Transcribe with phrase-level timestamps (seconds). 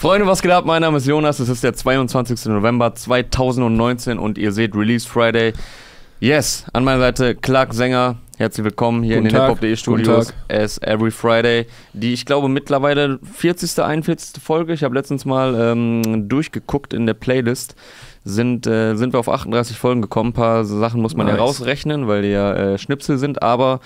[0.00, 0.64] Freunde, was geht ab?
[0.64, 1.40] Mein Name ist Jonas.
[1.40, 2.46] Es ist der 22.
[2.46, 5.52] November 2019 und ihr seht Release Friday.
[6.20, 8.16] Yes, an meiner Seite Clark Sänger.
[8.38, 10.32] Herzlich willkommen hier Guten in den hiphop.de Studios.
[10.48, 11.66] As every Friday.
[11.92, 14.42] Die, ich glaube, mittlerweile 40., 41.
[14.42, 14.72] Folge.
[14.72, 17.74] Ich habe letztens mal ähm, durchgeguckt in der Playlist.
[18.24, 20.30] Sind, äh, sind wir auf 38 Folgen gekommen.
[20.30, 21.42] Ein paar Sachen muss man ja Nice.
[21.42, 23.42] rausrechnen, weil die ja äh, Schnipsel sind.
[23.42, 23.80] Aber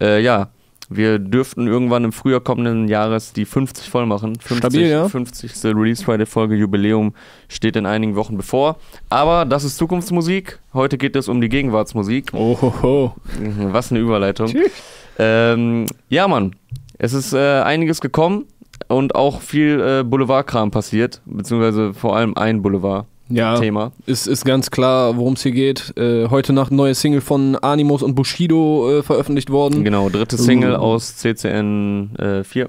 [0.00, 0.46] äh, ja,
[0.88, 4.36] wir dürften irgendwann im Frühjahr kommenden Jahres die 50 voll machen.
[4.38, 5.08] 50, Stabil, ja.
[5.08, 5.52] 50.
[5.64, 7.14] Release Friday Folge Jubiläum
[7.48, 8.76] steht in einigen Wochen bevor.
[9.08, 10.58] Aber das ist Zukunftsmusik.
[10.72, 12.30] Heute geht es um die Gegenwartsmusik.
[12.32, 13.14] Oh, ho, ho.
[13.40, 14.48] Mhm, Was eine Überleitung.
[14.48, 14.70] Tschüss.
[15.18, 16.54] Ähm, ja, Mann.
[16.98, 18.44] Es ist äh, einiges gekommen
[18.88, 23.06] und auch viel äh, Boulevardkram passiert, beziehungsweise vor allem ein Boulevard-Thema.
[23.28, 23.58] Ja,
[24.06, 25.92] ist, ist ganz klar, worum es hier geht.
[25.96, 29.82] Äh, heute Nacht ein neues Single von Animus und Bushido äh, veröffentlicht worden.
[29.82, 30.78] Genau, dritte Single Uh.
[30.78, 32.68] aus CCN äh, 4.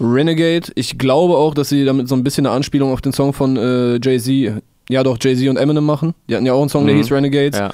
[0.00, 0.72] Renegade.
[0.76, 3.56] Ich glaube auch, dass sie damit so ein bisschen eine Anspielung auf den Song von
[3.56, 6.14] äh, Jay-Z, ja doch, Jay-Z und Eminem machen.
[6.28, 6.98] Die hatten ja auch einen Song, der Mhm.
[7.00, 7.58] hieß Renegades.
[7.58, 7.70] Ja.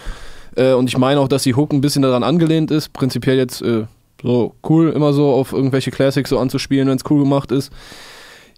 [0.56, 2.92] Äh, und ich meine auch, dass die Hook ein bisschen daran angelehnt ist.
[2.92, 3.84] Prinzipiell jetzt äh,
[4.22, 7.70] so cool, immer so auf irgendwelche Classics so anzuspielen, wenn es cool gemacht ist.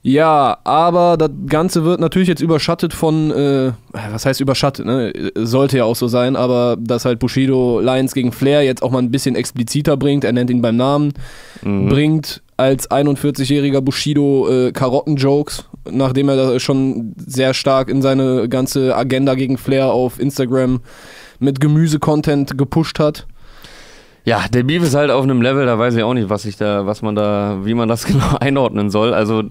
[0.09, 3.73] Ja, aber das Ganze wird natürlich jetzt überschattet von, äh,
[4.13, 5.13] was heißt überschattet, ne?
[5.35, 9.01] Sollte ja auch so sein, aber dass halt Bushido Lions gegen Flair jetzt auch mal
[9.01, 11.13] ein bisschen expliziter bringt, er nennt ihn beim Namen,
[11.63, 11.89] Mhm.
[11.89, 18.95] bringt als 41-jähriger Bushido äh, Karotten-Jokes, nachdem er da schon sehr stark in seine ganze
[18.97, 20.83] Agenda gegen Flair auf Instagram
[21.41, 23.27] mit Gemüse-Content gepusht hat.
[24.29, 26.57] Ja, der Beef ist halt auf einem Level, da weiß ich auch nicht, was ich
[26.57, 29.15] da, was man da, wie man das genau einordnen soll.
[29.15, 29.45] Also,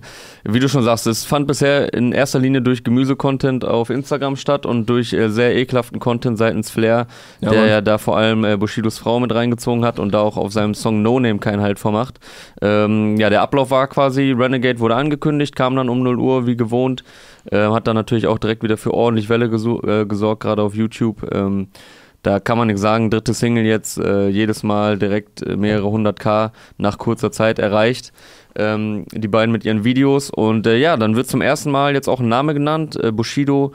[0.43, 4.65] wie du schon sagst, es fand bisher in erster Linie durch Gemüse-Content auf Instagram statt
[4.65, 7.07] und durch äh, sehr ekelhaften Content seitens Flair,
[7.39, 7.69] Ja, der Mann.
[7.69, 10.73] ja da vor allem äh, Bushidos Frau mit reingezogen hat und da auch auf seinem
[10.73, 12.19] Song No Name keinen Halt vormacht.
[12.61, 16.57] Ähm, ja, der Ablauf war quasi, Renegade wurde angekündigt, kam dann um 0 Uhr wie
[16.57, 17.05] gewohnt,
[17.49, 21.25] äh, hat dann natürlich auch direkt wieder für ordentlich Welle äh, gesorgt, gerade auf YouTube.
[21.33, 21.69] Ähm,
[22.25, 26.19] da kann man nichts sagen, dritte Single jetzt äh, jedes Mal direkt äh, mehrere hundert
[26.19, 28.13] K nach kurzer Zeit erreicht.
[28.55, 32.07] Ähm, die beiden mit ihren Videos und äh, ja, dann wird zum ersten Mal jetzt
[32.07, 32.97] auch ein Name genannt.
[33.01, 33.73] Äh, Bushido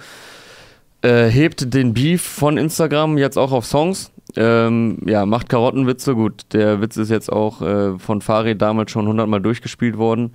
[1.02, 4.10] äh, hebt den Beef von Instagram jetzt auch auf Songs.
[4.36, 6.14] Ähm, ja, macht Karottenwitze.
[6.14, 10.32] Gut, der Witz ist jetzt auch äh, von Farid damals schon hundertmal durchgespielt worden,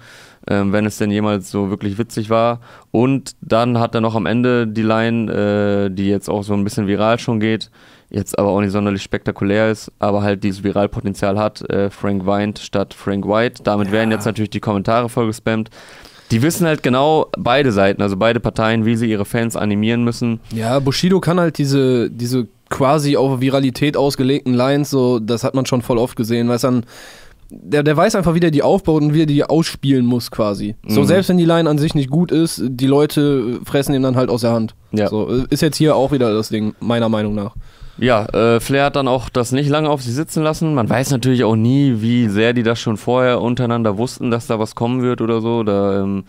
[0.48, 2.60] ähm, wenn es denn jemals so wirklich witzig war.
[2.92, 6.88] Und dann hat er noch am Ende die Line, die jetzt auch so ein bisschen
[6.88, 7.72] viral schon geht,
[8.16, 11.62] jetzt aber auch nicht sonderlich spektakulär ist, aber halt dieses Viralpotenzial hat.
[11.70, 13.62] Äh, Frank weint statt Frank White.
[13.64, 15.70] Damit werden jetzt natürlich die Kommentare voll gespammt.
[16.32, 20.40] Die wissen halt genau beide Seiten, also beide Parteien, wie sie ihre Fans animieren müssen.
[20.52, 25.68] Ja, Bushido kann halt diese, diese quasi auf Viralität ausgelegten Lines, so, das hat man
[25.68, 26.84] schon voll oft gesehen, weil dann.
[27.52, 30.74] Der, der weiß einfach, wie der die aufbaut und wie er die ausspielen muss, quasi.
[30.88, 31.06] So, Mhm.
[31.06, 34.32] selbst wenn die Line an sich nicht gut ist, die Leute fressen ihn dann halt
[34.32, 34.74] aus der Hand.
[34.94, 35.10] Ja.
[35.10, 37.54] So, ist jetzt hier auch wieder das Ding, meiner Meinung nach.
[37.98, 40.74] Ja, äh, Flair hat dann auch das nicht lange auf sich sitzen lassen.
[40.74, 44.60] Man weiß natürlich auch nie, wie sehr die das schon vorher untereinander wussten, dass da
[44.60, 45.64] was kommen wird oder so.
[45.64, 46.26] Da, ähm,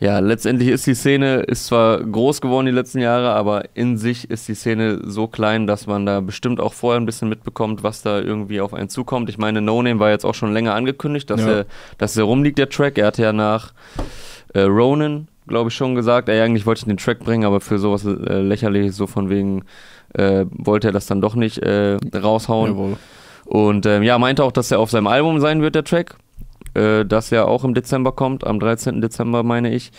[0.00, 4.28] ja, letztendlich ist die Szene, ist zwar groß geworden die letzten Jahre, aber in sich
[4.28, 8.02] ist die Szene so klein, dass man da bestimmt auch vorher ein bisschen mitbekommt, was
[8.02, 9.30] da irgendwie auf einen zukommt.
[9.30, 11.48] Ich meine, No Name war jetzt auch schon länger angekündigt, dass, Ja.
[11.58, 11.66] er,
[11.96, 12.98] dass er rumliegt, der Track.
[12.98, 13.72] Er hatte ja nach
[14.52, 17.78] äh, Ronan, glaube ich, schon gesagt, ey, eigentlich wollte ich den Track bringen, aber für
[17.78, 19.64] sowas äh, lächerliches, so von wegen,
[20.14, 22.72] äh, wollte er das dann doch nicht äh, raushauen.
[22.72, 22.96] Jawohl.
[23.44, 26.16] Und ähm, ja, meinte auch, dass er auf seinem Album sein wird, der Track.
[26.74, 29.00] Äh, das ja auch im Dezember kommt, am 13.
[29.00, 29.92] Dezember, meine ich.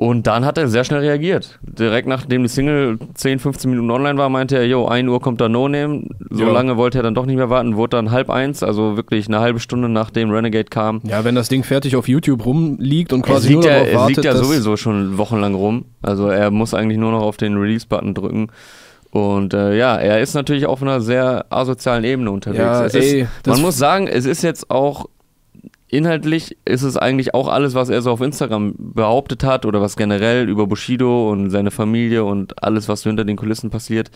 [0.00, 1.58] Und dann hat er sehr schnell reagiert.
[1.60, 5.42] Direkt nachdem die Single 10, 15 Minuten online war, meinte er, yo, 1 Uhr kommt
[5.42, 6.04] da No Name.
[6.30, 6.52] So Ja.
[6.52, 9.40] lange wollte er dann doch nicht mehr warten, wurde dann halb eins, also wirklich eine
[9.40, 11.02] halbe Stunde nachdem Renegade kam.
[11.04, 13.94] Ja, wenn das Ding fertig auf YouTube rumliegt und quasi liegt, nur ja, darauf es
[13.94, 15.84] wartet, liegt ja sowieso schon wochenlang rum.
[16.00, 18.46] Also er muss eigentlich nur noch auf den Release-Button drücken.
[19.10, 22.58] Und äh, ja, er ist natürlich auf einer sehr asozialen Ebene unterwegs.
[22.58, 25.10] Ja, ey, ist, man muss sagen, es ist jetzt auch
[25.90, 29.96] inhaltlich ist es eigentlich auch alles, was er so auf Instagram behauptet hat oder was
[29.96, 34.10] generell über Bushido und seine Familie und alles, was so hinter den Kulissen passiert,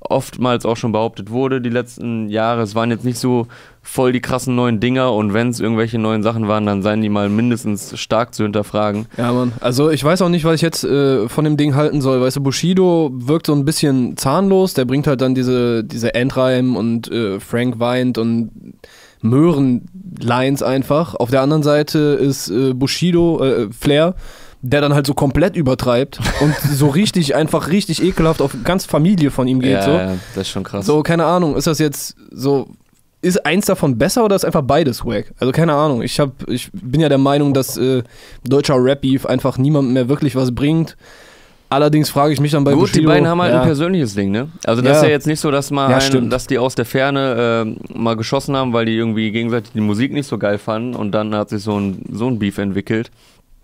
[0.00, 2.62] oftmals auch schon behauptet wurde die letzten Jahre.
[2.62, 3.48] Es waren jetzt nicht so
[3.82, 7.08] voll die krassen neuen Dinger und wenn es irgendwelche neuen Sachen waren, dann seien die
[7.08, 9.06] mal mindestens stark zu hinterfragen.
[9.16, 9.52] Ja, Mann.
[9.60, 12.20] Also ich weiß auch nicht, was ich jetzt äh, von dem Ding halten soll.
[12.20, 14.74] Weißt du, Bushido wirkt so ein bisschen zahnlos.
[14.74, 18.50] Der bringt halt dann diese, diese Endreim und äh, Frank weint und
[19.22, 21.14] Möhren-Lines einfach.
[21.14, 24.14] Auf der anderen Seite ist äh, Bushido, äh, Flair,
[24.62, 29.30] der dann halt so komplett übertreibt und so richtig, einfach richtig ekelhaft auf ganz Familie
[29.30, 29.72] von ihm geht.
[29.72, 29.90] ja, so.
[29.90, 30.86] ja, das ist schon krass.
[30.86, 32.68] So, keine Ahnung, ist das jetzt so.
[33.22, 35.32] ist eins davon besser oder ist einfach beides wack?
[35.38, 36.02] Also keine Ahnung.
[36.02, 38.02] Ich, hab, ich bin ja der Meinung, dass äh,
[38.44, 40.96] deutscher Rap-Beef einfach niemandem mehr wirklich was bringt.
[41.68, 44.14] Allerdings frage ich mich dann bei Gut, Bushido, die beiden haben halt ja, ein persönliches
[44.14, 44.48] Ding, ne?
[44.64, 44.96] Also das Ja.
[44.98, 47.98] ist ja jetzt nicht so, dass mal Ja, ein, dass die aus der Ferne äh,
[47.98, 51.34] mal geschossen haben, weil die irgendwie gegenseitig die Musik nicht so geil fanden und dann
[51.34, 53.10] hat sich so ein, so ein Beef entwickelt.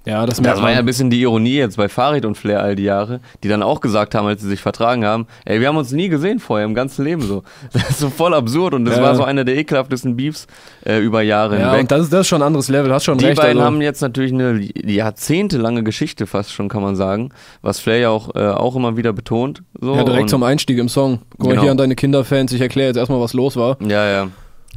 [0.04, 2.74] Ja, das, Das war ja ein bisschen die Ironie jetzt bei Farid und Flair all
[2.74, 5.76] die Jahre, die dann auch gesagt haben, als sie sich vertragen haben, ey, wir haben
[5.76, 7.42] uns nie gesehen vorher im ganzen Leben so.
[7.72, 9.02] Das ist so voll absurd und das Ja.
[9.02, 10.46] war so einer der ekelhaftesten Beefs
[10.84, 11.80] äh, über Jahre Ja, hinweg.
[11.82, 13.36] und das ist, das ist schon ein anderes Level, hast schon Die recht.
[13.40, 13.64] beiden also.
[13.66, 18.34] haben jetzt natürlich eine jahrzehntelange Geschichte fast schon, kann man sagen, was Flair ja auch,
[18.34, 19.62] äh, auch immer wieder betont.
[19.80, 19.94] So.
[19.94, 21.20] ja, direkt und, zum Einstieg im Song.
[21.38, 21.62] Guck mal Genau.
[21.62, 23.76] hier an deine Kinderfans, ich erkläre jetzt erstmal, was los war.
[23.80, 24.28] Ja, ja.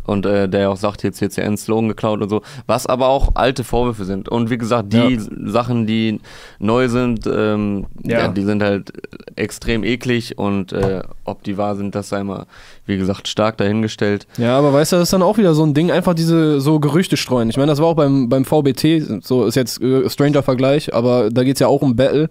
[0.05, 2.41] Und äh, der auch sagt, jetzt jetzt einen Slogan geklaut und so.
[2.67, 4.29] Was aber auch alte Vorwürfe sind.
[4.29, 6.19] Und wie gesagt, die Sachen, die
[6.59, 8.19] neu sind, ähm, ja.
[8.19, 8.27] Ja.
[8.27, 8.93] die sind halt
[9.35, 12.45] extrem eklig und äh, ob die wahr sind, das sei mal,
[12.85, 14.27] wie gesagt, stark dahingestellt.
[14.37, 16.79] Ja, aber weißt du, das ist dann auch wieder so ein Ding, einfach diese so
[16.79, 17.49] Gerüchte streuen.
[17.49, 21.43] Ich meine, das war auch beim, beim VBT, so ist jetzt äh, Stranger-Vergleich, aber da
[21.43, 22.29] geht es ja auch um Battle.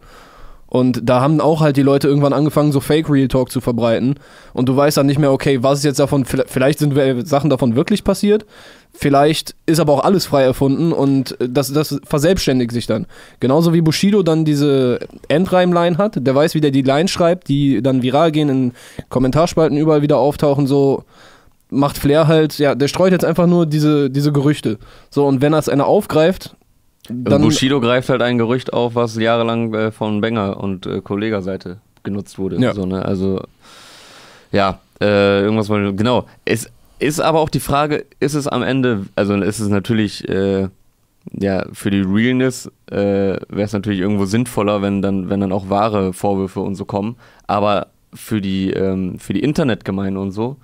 [0.75, 4.17] Und da haben auch halt die Leute irgendwann angefangen, so Fake Real Talk zu verbreiten.
[4.55, 6.99] Und du weißt dann nicht mehr, okay, was ist jetzt davon, vi- vielleicht sind
[7.29, 8.45] Sachen davon wirklich passiert,
[8.93, 13.07] vielleicht ist aber auch alles frei erfunden und äh, das, das verselbstständigt sich dann.
[13.39, 14.99] Genauso wie Bushido dann diese
[15.29, 18.73] Endreimline hat, der weiß, wie der die Line schreibt, die dann viral gehen, in
[19.11, 21.05] Kommentarspalten überall wieder auftauchen, so
[21.71, 24.79] macht Flair halt, ja, der streut jetzt einfach nur diese, diese Gerüchte.
[25.09, 26.57] So, und wenn das einer aufgreift,
[27.09, 27.43] dann.
[27.43, 32.39] Bushido greift halt ein Gerücht auf, was jahrelang äh, von Benger und äh, Kollegerseite genutzt
[32.39, 32.57] wurde.
[32.61, 32.75] Ja.
[32.75, 33.05] So, ne?
[33.05, 33.43] Also,
[34.53, 36.27] ja, äh, irgendwas wollen Genau.
[36.45, 40.69] Es ist aber auch die Frage, ist es am Ende, also ist es natürlich, äh,
[41.33, 45.69] ja, für die Realness äh, wäre es natürlich irgendwo sinnvoller, wenn dann, wenn dann auch
[45.69, 47.17] wahre Vorwürfe und so kommen.
[47.47, 50.57] Aber für die, ähm, für die Internetgemeinde und so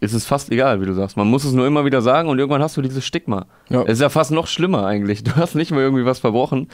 [0.00, 1.16] ist es fast egal, wie du sagst.
[1.16, 3.46] Man muss es nur immer wieder sagen und irgendwann hast du dieses Stigma.
[3.68, 3.82] Ja.
[3.82, 5.24] Es ist ja fast noch schlimmer eigentlich.
[5.24, 6.68] Du hast nicht mal irgendwie was verbrochen.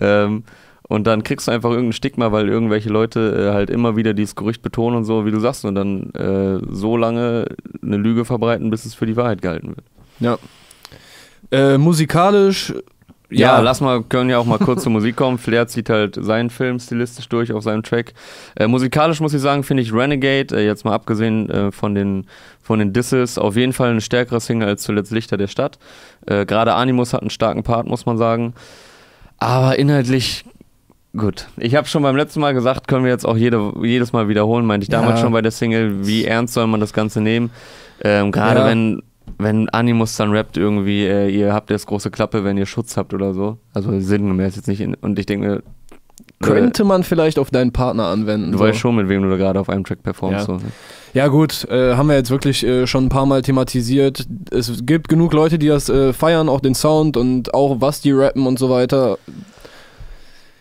[0.00, 0.44] Ähm,
[0.88, 4.34] und dann kriegst du einfach irgendein Stigma, weil irgendwelche Leute äh, halt immer wieder dieses
[4.34, 7.46] Gerücht betonen und so, wie du sagst, und dann äh, so lange
[7.82, 9.84] eine Lüge verbreiten, bis es für die Wahrheit gehalten wird.
[10.20, 10.38] ja.
[11.50, 12.72] Äh, musikalisch.
[13.38, 15.38] Ja, lass mal, können ja auch mal kurz zur Musik kommen.
[15.38, 18.12] Flair zieht halt seinen Film stilistisch durch auf seinem Track.
[18.56, 22.26] Äh, musikalisch muss ich sagen, finde ich Renegade, äh, jetzt mal abgesehen äh, von, den,
[22.62, 25.78] von den Disses, auf jeden Fall eine stärkere Single als zuletzt Lichter der Stadt.
[26.26, 28.54] Äh, Gerade Animus hat einen starken Part, muss man sagen.
[29.38, 30.44] Aber inhaltlich,
[31.16, 31.48] gut.
[31.56, 34.66] Ich habe schon beim letzten Mal gesagt, können wir jetzt auch jede, jedes Mal wiederholen,
[34.66, 35.24] meinte ich damals Ja.
[35.24, 37.50] schon bei der Single, wie ernst soll man das Ganze nehmen.
[38.04, 38.66] Ähm, Gerade Ja.
[38.66, 39.02] wenn
[39.38, 43.14] wenn Animus dann rappt irgendwie, äh, ihr habt jetzt große Klappe, wenn ihr Schutz habt
[43.14, 43.58] oder so.
[43.74, 44.80] Also sinngemäß jetzt nicht.
[44.80, 45.62] In, und ich denke, mir,
[46.42, 48.52] Könnte man vielleicht auf deinen Partner anwenden.
[48.52, 48.64] du so.
[48.64, 50.48] weißt schon, mit wem du da gerade auf einem Track performst.
[50.48, 50.58] Ja.
[50.58, 50.64] So?
[51.14, 54.26] Ja gut, äh, haben wir jetzt wirklich äh, schon ein paar Mal thematisiert.
[54.50, 58.12] Es gibt genug Leute, die das äh, feiern, auch den Sound und auch was die
[58.12, 59.18] rappen und so weiter.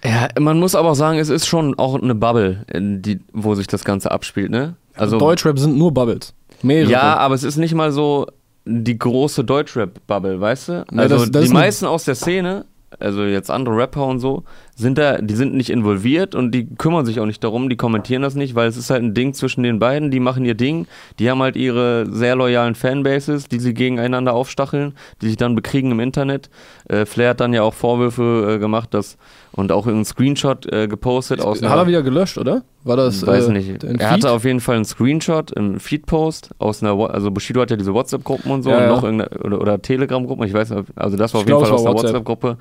[0.03, 3.55] Ja, man muss aber auch sagen, es ist schon auch eine Bubble, in die, wo
[3.55, 4.75] sich das Ganze abspielt, ne?
[4.95, 6.33] Also, Deutschrap sind nur Bubbles.
[6.63, 6.91] Mehrere.
[6.91, 8.27] ja, aber es ist nicht mal so
[8.65, 10.85] die große Deutschrap-Bubble, weißt du?
[10.95, 12.65] Also das- das die ist eine- meisten aus der Szene,
[12.99, 14.43] also jetzt andere Rapper und so,
[14.75, 18.21] sind da, die sind nicht involviert und die kümmern sich auch nicht darum, die kommentieren
[18.21, 20.87] das nicht, weil es ist halt ein Ding zwischen den beiden, die machen ihr Ding,
[21.19, 25.91] die haben halt ihre sehr loyalen Fanbases, die sie gegeneinander aufstacheln, die sich dann bekriegen
[25.91, 26.49] im Internet.
[26.89, 29.17] Äh, Flair hat dann ja auch Vorwürfe äh, gemacht, dass
[29.53, 32.63] und auch einen Screenshot äh, gepostet aus Hat er wieder gelöscht, oder?
[32.83, 33.25] War das.
[33.25, 33.83] weiß äh, nicht.
[33.83, 37.75] Er hatte auf jeden Fall einen Screenshot im Feed-Post aus einer, also Bushido hat ja
[37.77, 38.89] diese WhatsApp-Gruppen und so Ja, und ja.
[38.89, 41.67] noch irgendeine, oder, oder Telegram-Gruppen, ich weiß nicht, also das war auf Ich jeden glaub,
[41.67, 42.09] Fall aus einer WhatsApp.
[42.11, 42.57] WhatsApp-Gruppe,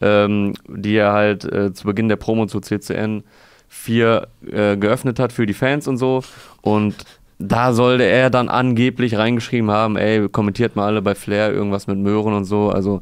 [0.00, 3.24] ähm, die er halt äh, zu Beginn der Promo zu CCN
[3.68, 6.22] 4 äh, geöffnet hat für die Fans und so
[6.62, 6.94] und
[7.40, 11.96] da sollte er dann angeblich reingeschrieben haben, ey, kommentiert mal alle bei Flair irgendwas mit
[11.98, 13.00] Möhren und so, also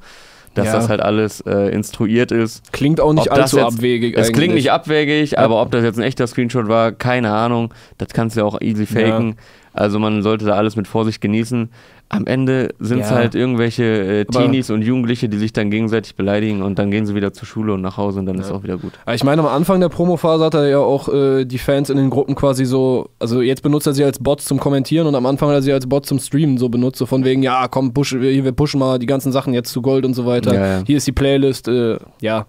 [0.53, 0.73] dass Ja.
[0.75, 2.73] das halt alles äh, instruiert ist.
[2.73, 4.15] Klingt auch nicht Ob allzu jetzt- abwegig.
[4.15, 4.37] Es eigentlich.
[4.37, 5.39] klingt nicht abwegig, Ja.
[5.39, 7.73] aber ob das jetzt ein echter Screenshot war, keine Ahnung.
[7.99, 9.37] Das kannst du ja auch easy faken.
[9.75, 11.71] Also man sollte da alles mit Vorsicht genießen.
[12.09, 13.17] Am Ende sind es Ja.
[13.17, 17.17] halt irgendwelche äh, Teenies und Jugendliche, die sich dann gegenseitig beleidigen und dann gehen sie
[17.17, 18.55] wieder zur Schule und nach Hause und dann ist Ja.
[18.55, 18.93] auch wieder gut.
[19.05, 21.97] Aber Ich meine, am Anfang der Promophase hat er ja auch äh, die Fans in
[21.97, 25.27] den Gruppen quasi so, also jetzt benutzt er sie als Bots zum Kommentieren und am
[25.27, 27.93] Anfang hat er sie als Bot zum Streamen so benutzt, so von wegen, ja, komm,
[27.93, 30.55] push, wir, wir pushen mal die ganzen Sachen jetzt zu Gold und so weiter.
[30.55, 30.83] Ja.
[30.87, 32.47] Hier ist die Playlist, äh, ja.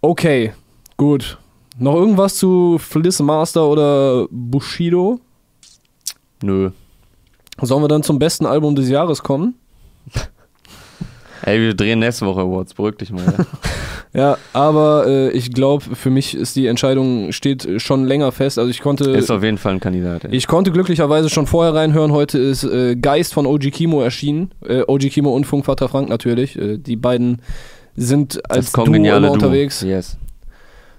[0.00, 0.52] Okay,
[0.96, 1.38] gut.
[1.78, 5.20] Noch irgendwas zu Fliss Master oder Bushido?
[6.42, 6.70] Nö.
[7.60, 9.54] Sollen wir dann zum besten Album des Jahres kommen?
[11.42, 13.22] Ey, wir drehen nächste Woche Awards, beruhig dich mal.
[14.14, 14.38] Ja.
[14.54, 18.58] Aber äh, ich glaube, für mich ist die Entscheidung steht schon länger fest.
[18.58, 19.10] Also ich konnte.
[19.10, 20.24] Ist auf jeden Fall ein Kandidat.
[20.24, 20.30] Ja.
[20.32, 22.12] Ich konnte glücklicherweise schon vorher reinhören.
[22.12, 24.52] Heute ist äh, Geist von OG Kimo erschienen.
[24.66, 26.56] Äh, OG Kimo und Funkvater Frank natürlich.
[26.56, 27.42] Äh, die beiden
[27.94, 29.32] sind als Duo immer Duo.
[29.32, 29.82] unterwegs.
[29.82, 30.16] Yes.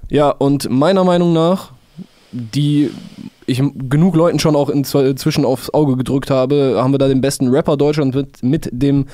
[0.09, 1.71] Ja, und meiner Meinung nach,
[2.32, 2.91] die
[3.48, 7.50] ich genug Leuten schon auch inzwischen aufs Auge gedrückt habe, haben wir da den besten
[7.50, 9.05] Rapper Deutschlands mit, mit dem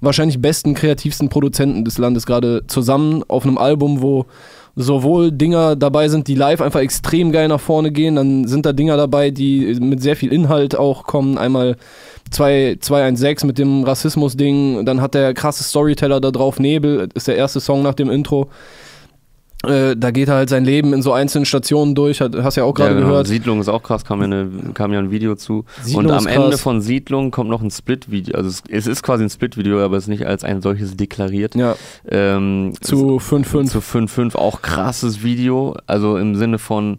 [0.00, 4.26] wahrscheinlich besten, kreativsten Produzenten des Landes gerade zusammen auf einem Album, wo
[4.74, 8.72] sowohl Dinger dabei sind, die live einfach extrem geil nach vorne gehen, dann sind da
[8.72, 11.38] Dinger dabei, die mit sehr viel Inhalt auch kommen.
[11.38, 11.76] Einmal
[12.30, 17.36] 2, 216 mit dem Rassismus-Ding, dann hat der krasse Storyteller da drauf, Nebel, ist der
[17.36, 18.50] erste Song nach dem Intro.
[19.66, 22.64] Äh, da geht er halt sein Leben in so einzelnen Stationen durch, hat, hast ja
[22.64, 23.08] auch gerade ja, genau.
[23.08, 23.26] gehört.
[23.26, 25.64] Siedlung ist auch krass, kam ja, eine, kam ja ein Video zu.
[25.82, 28.36] Siedlung und am Ende von Siedlung kommt noch ein Split-Video.
[28.36, 31.54] Also es, es ist quasi ein Split-Video, aber es ist nicht als ein solches deklariert.
[31.54, 31.76] Ja,
[32.08, 33.66] Ähm, zu 5-5.
[33.66, 35.76] zu 5.5 auch krasses Video.
[35.86, 36.98] Also im Sinne von,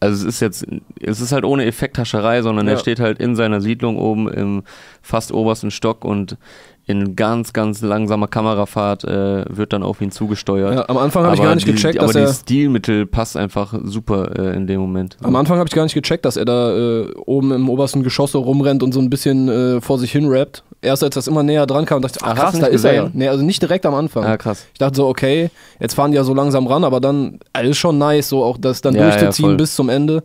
[0.00, 0.66] also es ist jetzt,
[1.00, 2.72] es ist halt ohne Effekthascherei, sondern Ja.
[2.72, 4.62] er steht halt in seiner Siedlung oben im
[5.00, 6.36] fast obersten Stock und
[6.84, 10.74] in ganz, ganz langsamer Kamerafahrt äh, wird dann auf ihn zugesteuert.
[10.74, 12.32] Ja, am Anfang habe ich Aber gar nicht die, gecheckt, aber dass die er.
[12.34, 15.16] Stilmittel passt einfach super äh, in dem Moment.
[15.22, 18.32] Am Anfang habe ich gar nicht gecheckt, dass er da äh, oben im obersten Geschoss
[18.32, 20.64] so rumrennt und so ein bisschen äh, vor sich hin rappt.
[20.80, 22.84] Erst als das immer näher dran kam, dachte ich, ach Ach, krass, da nicht ist
[22.84, 23.02] er ja.
[23.04, 23.18] gesehen?
[23.18, 24.24] Nee, also nicht direkt am Anfang.
[24.24, 24.66] Ah, krass.
[24.72, 27.78] Ich dachte so, okay, jetzt fahren die ja so langsam ran, aber dann also ist
[27.78, 29.56] schon nice, so auch das dann Ja, ja, durchzuziehen voll.
[29.56, 30.24] bis zum Ende.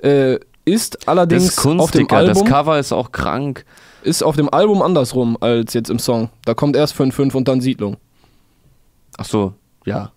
[0.00, 2.06] Äh, ist Das allerdings ist Kunst, auf dem.
[2.06, 3.64] Das Album Cover ist auch krank.
[4.02, 6.30] Ist auf dem Album andersrum als jetzt im Song.
[6.44, 7.96] Da kommt erst 5-5 und dann Siedlung.
[9.16, 10.12] Ach so, ja.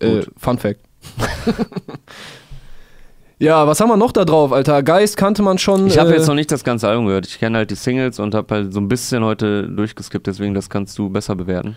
[0.00, 0.30] Äh, Gut.
[0.36, 0.80] Fun Fact.
[3.38, 4.82] ja, was haben wir noch da drauf, Alter?
[4.82, 5.86] Geist kannte man schon.
[5.86, 7.26] Ich habe äh, jetzt noch nicht das ganze Album gehört.
[7.26, 10.68] Ich kenne halt die Singles und habe halt so ein bisschen heute durchgeskippt, deswegen das
[10.68, 11.76] kannst du besser bewerten.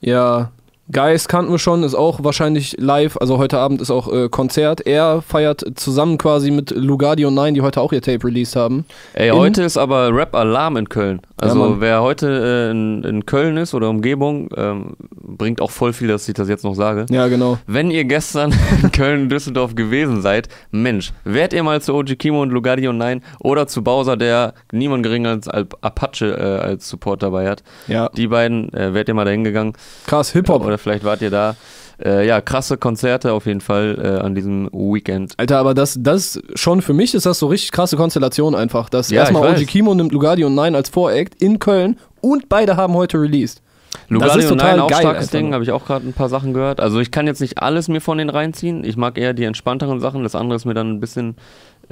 [0.00, 0.50] Ja,
[0.92, 3.16] Geist kannten wir schon, ist auch wahrscheinlich live.
[3.18, 4.86] Also heute Abend ist auch äh, Konzert.
[4.86, 8.84] Er feiert zusammen quasi mit Lugardi und Nine, die heute auch ihr Tape released haben.
[9.14, 11.20] Ey, In- heute ist aber Rap-Alarm in Köln.
[11.36, 11.80] Also Mann.
[11.80, 16.28] wer heute äh, in, in Köln ist oder Umgebung, ähm, bringt auch voll viel, dass
[16.28, 17.06] ich das jetzt noch sage.
[17.08, 17.56] Ja, genau.
[17.66, 22.42] Wenn ihr gestern in Köln, Düsseldorf gewesen seid, Mensch, wärt ihr mal zu OG Kimo
[22.42, 26.88] und Lugardi und Nein oder zu Bowser, der niemand geringer als Al- Apache äh, als
[26.90, 27.62] Support dabei hat.
[27.88, 29.72] Ja, Die beiden, äh, wärt ihr mal dahin gegangen
[30.06, 30.66] krass, Hip-Hop.
[30.80, 31.56] Vielleicht wart ihr da.
[32.02, 35.34] Äh, ja, krasse Konzerte auf jeden Fall äh, an diesem Weekend.
[35.36, 38.88] Alter, aber das, das schon für mich ist das so richtig krasse Konstellation einfach.
[38.88, 39.66] Dass Ja, erstmal OG weiß.
[39.66, 43.60] Kimo nimmt Lugardi und Nine als Voract in Köln und beide haben heute released.
[44.08, 46.28] Lugardi ist und total Nein, auch geil starkes Ding, habe ich auch gerade ein paar
[46.28, 46.80] Sachen gehört.
[46.80, 48.82] Also ich kann jetzt nicht alles mir von denen reinziehen.
[48.82, 50.22] Ich mag eher die entspannteren Sachen.
[50.22, 51.36] Das andere ist mir dann ein bisschen,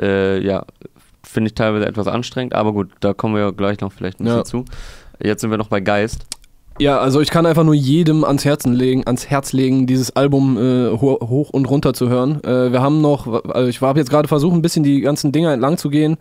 [0.00, 0.64] äh, ja,
[1.22, 2.54] finde ich teilweise etwas anstrengend.
[2.54, 4.44] Aber gut, da kommen wir gleich noch vielleicht ein bisschen Ja.
[4.44, 4.64] zu.
[5.22, 6.24] Jetzt sind wir noch bei Geist.
[6.80, 10.56] Ja, also ich kann einfach nur jedem ans Herzen legen, ans Herz legen, dieses Album
[10.56, 12.42] äh, ho hoch und runter zu hören.
[12.44, 15.52] Äh, wir haben noch, also ich habe jetzt gerade versucht, ein bisschen die ganzen Dinger
[15.52, 16.18] entlang zu gehen.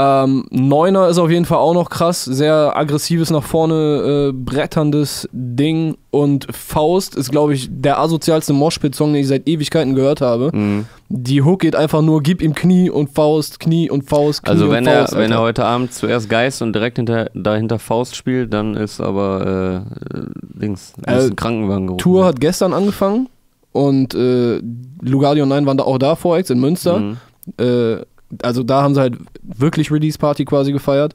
[0.00, 5.28] Ähm, Neuner ist auf jeden Fall auch noch krass, sehr aggressives nach vorne äh, bretterndes
[5.32, 10.56] Ding und Faust ist, glaube ich, der asozialste Moshpit-Song, den ich seit Ewigkeiten gehört habe.
[10.56, 10.86] Mhm.
[11.08, 14.66] Die Hook geht einfach nur, gib ihm Knie und Faust, Knie und Faust, Knie Also
[14.66, 15.16] und wenn er, Faust.
[15.16, 19.84] wenn er heute Abend zuerst Geist und direkt hinter, dahinter Faust spielt, dann ist aber
[20.14, 20.26] äh, äh,
[20.62, 21.98] Dings, Äh, ist ein Krankenwagen gerufen.
[22.02, 23.28] Tour hat gestern angefangen
[23.72, 24.60] und äh,
[25.02, 27.00] Lugardi und Nein waren da auch da Vorex in Münster.
[27.00, 27.16] Mhm.
[27.58, 27.96] Äh,
[28.42, 31.14] also da haben sie halt wirklich Release Party quasi gefeiert.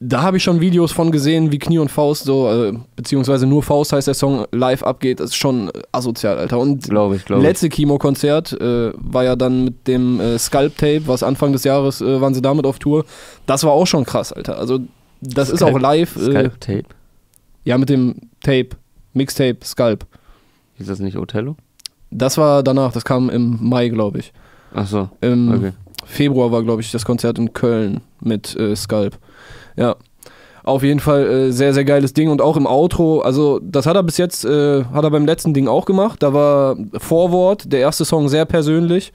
[0.00, 3.62] Da habe ich schon Videos von gesehen, wie Knie und Faust so, äh, beziehungsweise nur
[3.62, 5.20] Faust heißt der Song, live abgeht.
[5.20, 6.58] Das ist schon asozial, Alter.
[6.58, 11.22] Und Glaube ich, glaube letzte Chemo-Konzert äh, war ja dann mit dem äh, Sculpt-Tape, was
[11.22, 13.04] Anfang des Jahres äh, waren sie damit auf Tour.
[13.46, 14.58] Das war auch schon krass, Alter.
[14.58, 14.80] Also
[15.20, 16.16] das ist Sculpt- auch live.
[16.16, 16.84] Äh, Skype Tape.
[17.64, 18.70] ja, mit dem Tape,
[19.14, 20.06] Mixtape, Sculpt.
[20.74, 21.56] Hieß das nicht Othello?
[22.10, 24.32] Das war danach, das kam im Mai, glaube ich.
[24.74, 25.72] Ach so, Im okay.
[26.04, 29.18] Februar war, glaube ich, das Konzert in Köln mit äh, Sculp.
[29.76, 29.96] Ja.
[30.62, 33.96] Auf jeden Fall äh, sehr, sehr geiles Ding und auch im Outro, also das hat
[33.96, 36.22] er bis jetzt, äh, hat er beim letzten Ding auch gemacht.
[36.22, 39.12] Da war Vorwort, der erste Song sehr persönlich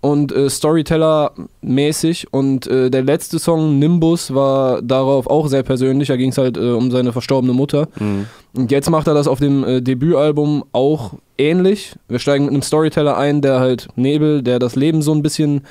[0.00, 6.08] und äh, Storyteller-mäßig und äh, der letzte Song, Nimbus, war darauf auch sehr persönlich.
[6.08, 7.88] Da ging es halt äh, um seine verstorbene Mutter.
[7.98, 8.26] Mhm.
[8.54, 11.94] Und jetzt macht er das auf dem äh, Debütalbum auch ähnlich.
[12.08, 15.62] Wir steigen mit einem Storyteller ein, der halt Nebel, der das Leben so ein bisschen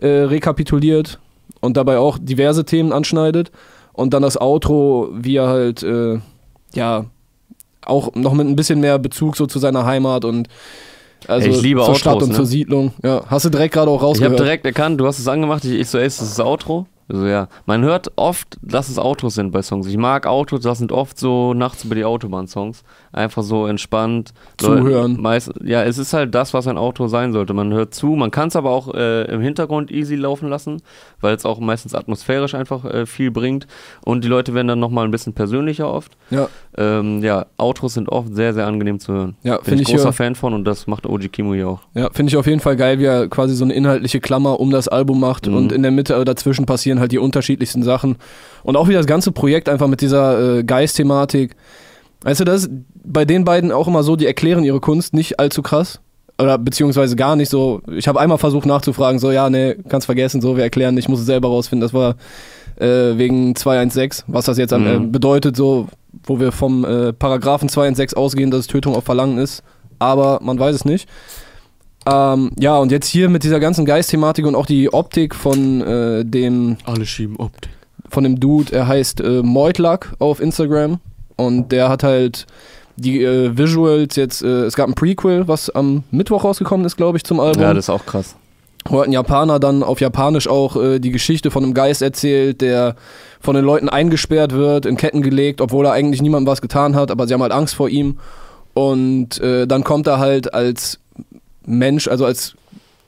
[0.00, 1.18] äh, rekapituliert
[1.60, 3.50] und dabei auch diverse Themen anschneidet.
[3.92, 6.18] Und dann das Outro, wie er halt, äh,
[6.74, 7.06] ja,
[7.84, 10.48] auch noch mit ein bisschen mehr Bezug so zu seiner Heimat und
[11.26, 12.36] also Ich liebe zur Stadt Outros, und ne?
[12.36, 12.92] zur Siedlung.
[13.02, 14.38] Ja, hast du direkt gerade auch Ich habe rausgehört.
[14.38, 16.86] direkt erkannt, du hast es angemacht, ich, ich so, ey, ist das das Outro?
[17.10, 19.86] Also ja, man hört oft, dass es Autos sind bei Songs.
[19.86, 22.82] Ich mag Autos, das sind oft so nachts über die Autobahn-Songs.
[23.12, 24.34] Einfach so entspannt.
[24.58, 25.12] Zuhören.
[25.12, 27.54] Leute, meist, ja, es ist halt das, was ein Auto sein sollte.
[27.54, 30.82] Man hört zu, man kann es aber auch äh, im Hintergrund easy laufen lassen,
[31.22, 33.66] weil es auch meistens atmosphärisch einfach äh, viel bringt.
[34.04, 36.12] Und die Leute werden dann nochmal ein bisschen persönlicher oft.
[36.30, 36.48] Ja.
[36.76, 39.36] Ähm, ja, Autos sind oft sehr, sehr angenehm zu hören.
[39.42, 41.80] Ja, Bin finde ich ich, großer Fan von und das macht OG Kimo hier auch.
[41.94, 44.70] ja, finde ich auf jeden Fall geil, wie er quasi so eine inhaltliche Klammer um
[44.70, 45.56] das Album macht Mhm.
[45.56, 48.16] und in der Mitte äh, dazwischen passieren halt die unterschiedlichsten Sachen.
[48.62, 51.56] Und auch wie das ganze Projekt einfach mit dieser äh, Geist-Thematik.
[52.22, 52.70] Weißt du, das ist
[53.04, 56.00] bei den beiden auch immer so, die erklären ihre Kunst nicht allzu krass.
[56.40, 57.80] Oder beziehungsweise gar nicht so.
[57.90, 61.18] Ich habe einmal versucht nachzufragen, so, ja, nee, kannst vergessen, so, wir erklären, ich muss
[61.20, 61.80] es selber rausfinden.
[61.80, 62.14] Das war
[62.76, 65.10] äh, wegen 216, was das jetzt am, äh, Mhm.
[65.10, 65.88] bedeutet, so,
[66.24, 69.64] wo wir vom äh, Paragraphen 216 ausgehen, dass es Tötung auf Verlangen ist.
[69.98, 71.08] Aber man weiß es nicht.
[72.06, 76.24] Ähm, ja, und jetzt hier mit dieser ganzen Geistthematik und auch die Optik von äh,
[76.24, 77.70] dem Alle schieben Optik.
[78.08, 81.00] von dem Dude, er heißt äh, Moitluck auf Instagram
[81.36, 82.46] und der hat halt
[82.96, 87.18] die äh, Visuals jetzt, äh, es gab ein Prequel, was am Mittwoch rausgekommen ist, glaube
[87.18, 87.62] ich, zum Album.
[87.62, 88.34] Ja, das ist auch krass.
[88.88, 92.60] wo hat ein Japaner dann auf Japanisch auch äh, die Geschichte von einem Geist erzählt,
[92.60, 92.96] der
[93.40, 97.10] von den Leuten eingesperrt wird, in Ketten gelegt, obwohl er eigentlich niemandem was getan hat,
[97.10, 98.18] aber sie haben halt Angst vor ihm.
[98.74, 100.98] Und äh, dann kommt er halt als
[101.66, 102.54] Mensch, also als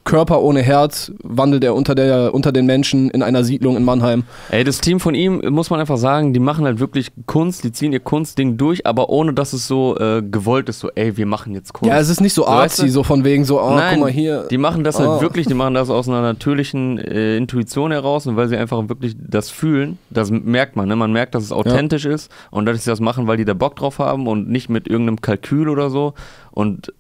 [0.03, 4.25] Körper ohne Herz, wandelt er unter, der, unter den Menschen in einer Siedlung in Mannheim.
[4.51, 7.71] Ey, das Team von ihm, muss man einfach sagen, die machen halt wirklich Kunst, die
[7.71, 11.27] ziehen ihr Kunstding durch, aber ohne dass es so äh, gewollt ist, so, ey, wir
[11.27, 11.91] machen jetzt Kunst.
[11.93, 12.93] Ja, es ist nicht so So, weißt artsy, du?
[12.93, 14.49] so von wegen so, oh, Nein, guck mal hier.
[14.51, 15.07] Die machen das Oh.
[15.07, 18.89] halt wirklich, die machen das aus einer natürlichen äh, Intuition heraus und weil sie einfach
[18.89, 20.97] wirklich das fühlen, das merkt man, ne?
[20.97, 23.77] Man merkt, dass es authentisch ist und dass sie das machen, weil die da Bock
[23.77, 26.15] drauf haben und nicht mit irgendeinem Kalkül oder so.
[26.53, 26.93] Und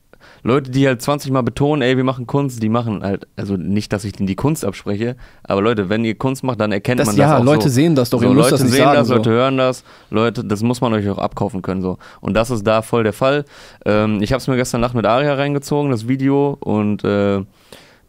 [0.42, 3.92] Leute, die halt 20 Mal betonen, ey, wir machen Kunst, die machen halt, also nicht,
[3.92, 7.08] dass ich denen die Kunst abspreche, aber Leute, wenn ihr Kunst macht, dann erkennt Das,
[7.08, 7.74] man ja, das auch Leute so.
[7.74, 8.96] sehen das doch, So, ihr müsst Leute das nicht sehen sagen.
[8.96, 9.14] das, so.
[9.14, 11.98] Leute hören das, Leute, das muss man euch auch abkaufen können so.
[12.20, 13.44] Und das ist da voll der Fall.
[13.84, 17.42] Ähm, ich habe es mir gestern Nacht mit Aria reingezogen, das Video, und äh,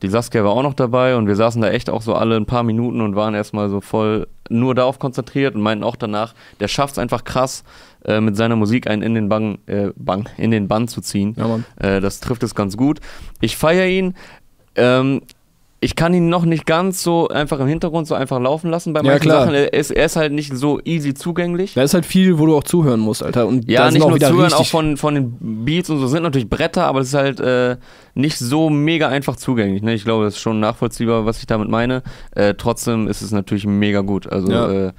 [0.01, 2.47] die Saskia war auch noch dabei und wir saßen da echt auch so alle ein
[2.47, 6.67] paar Minuten und waren erstmal so voll nur darauf konzentriert und meinten auch danach, der
[6.67, 7.63] schafft es einfach krass,
[8.05, 11.35] äh, mit seiner Musik einen in den Bang, äh, Bang, in den Bann zu ziehen.
[11.37, 11.65] Ja, Mann.
[11.77, 12.99] Äh, das trifft es ganz gut.
[13.41, 14.15] Ich feiere ihn.
[14.75, 15.21] Ähm,
[15.83, 18.99] ich kann ihn noch nicht ganz so einfach im Hintergrund so einfach laufen lassen bei
[18.99, 19.41] Ja, manchen klar.
[19.45, 19.55] Sachen.
[19.55, 21.73] Er ist, er ist halt nicht so easy zugänglich.
[21.73, 23.47] Da ist halt viel, wo du auch zuhören musst, Alter.
[23.47, 26.85] Und Ja, nicht nur zuhören, auch von, von den Beats und so sind natürlich Bretter,
[26.85, 27.77] aber es ist halt äh,
[28.13, 29.81] nicht so mega einfach zugänglich.
[29.81, 29.95] Ne?
[29.95, 32.03] Ich glaube, das ist schon nachvollziehbar, was ich damit meine.
[32.35, 34.31] Äh, trotzdem ist es natürlich mega gut.
[34.31, 34.71] Also Ja.
[34.89, 34.91] äh,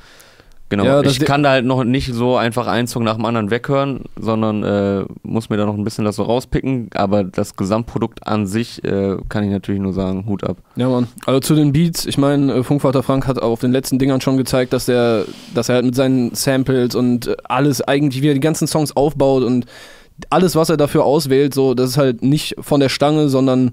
[0.72, 0.85] genau.
[0.85, 4.00] Ja, ich kann da halt noch nicht so einfach einen Song nach dem anderen weghören,
[4.18, 6.88] sondern äh, muss mir da noch ein bisschen das so rauspicken.
[6.94, 10.56] Aber das Gesamtprodukt an sich äh, kann ich natürlich nur sagen, Hut ab.
[10.76, 11.08] Ja, Mann.
[11.26, 14.38] Also zu den Beats, ich meine, äh, Funkvater Frank hat auf den letzten Dingern schon
[14.38, 18.35] gezeigt, dass er, dass er halt mit seinen Samples und äh, alles eigentlich, wie er
[18.35, 19.66] die ganzen Songs aufbaut und
[20.30, 23.72] alles, was er dafür auswählt, so, das ist halt nicht von der Stange, sondern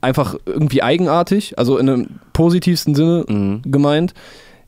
[0.00, 3.62] einfach irgendwie eigenartig, also in einem positivsten Sinne Mhm.
[3.64, 4.14] gemeint.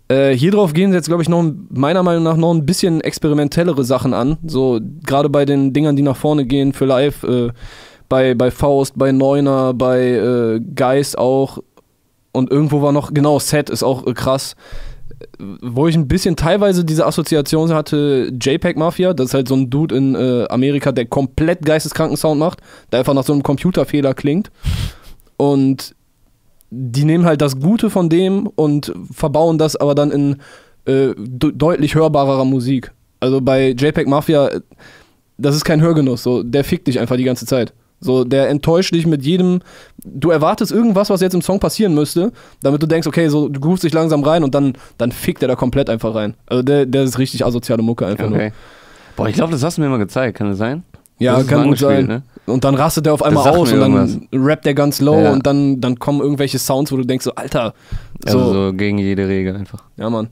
[0.08, 3.00] Äh, hier drauf gehen jetzt, glaube ich, noch ein- meiner Meinung nach noch ein bisschen
[3.02, 4.38] experimentellere Sachen an.
[4.46, 7.50] So, gerade bei den Dingern, die nach vorne gehen für live, äh,
[8.08, 11.58] bei, bei Faust, bei Neuner, bei äh, Geist auch.
[12.32, 14.54] Und irgendwo war noch, genau, Set ist auch äh, krass.
[15.20, 19.56] Äh, Wo ich ein bisschen teilweise diese Assoziation hatte, JPEG Mafia, das ist halt so
[19.56, 20.16] ein Dude in
[20.48, 22.60] Amerika, der komplett geisteskranken Sound macht,
[22.92, 24.50] der einfach nach so einem Computerfehler klingt.
[25.36, 25.94] Und
[26.70, 30.36] die nehmen halt das Gute von dem und verbauen das aber dann in
[30.84, 32.92] äh, de deutlich hörbarerer Musik.
[33.20, 34.60] Also bei JPEG Mafia, äh,
[35.38, 37.72] das ist kein Hörgenuss, so, der fickt dich einfach die ganze Zeit.
[38.00, 39.60] So, der enttäuscht dich mit jedem.
[40.04, 43.58] Du erwartest irgendwas, was jetzt im Song passieren müsste, damit du denkst, okay, so, du
[43.58, 46.34] groovst dich langsam rein und dann, dann fickt er da komplett einfach rein.
[46.46, 48.38] Also der, der ist richtig asoziale Mucke einfach nur.
[48.38, 48.52] Okay.
[49.16, 50.84] Boah, ich glaube, das hast du mir mal gezeigt, kann das sein?
[51.18, 51.96] Ja, kann gut sein.
[52.10, 54.18] angespielt, Und dann rastet er auf einmal aus und dann irgendwas.
[54.32, 55.32] rappt er ganz low Ja.
[55.32, 57.74] und dann, dann kommen irgendwelche Sounds, wo du denkst so, Alter,
[58.26, 59.82] so, Also so gegen jede Regel einfach.
[59.96, 60.28] ja Mann.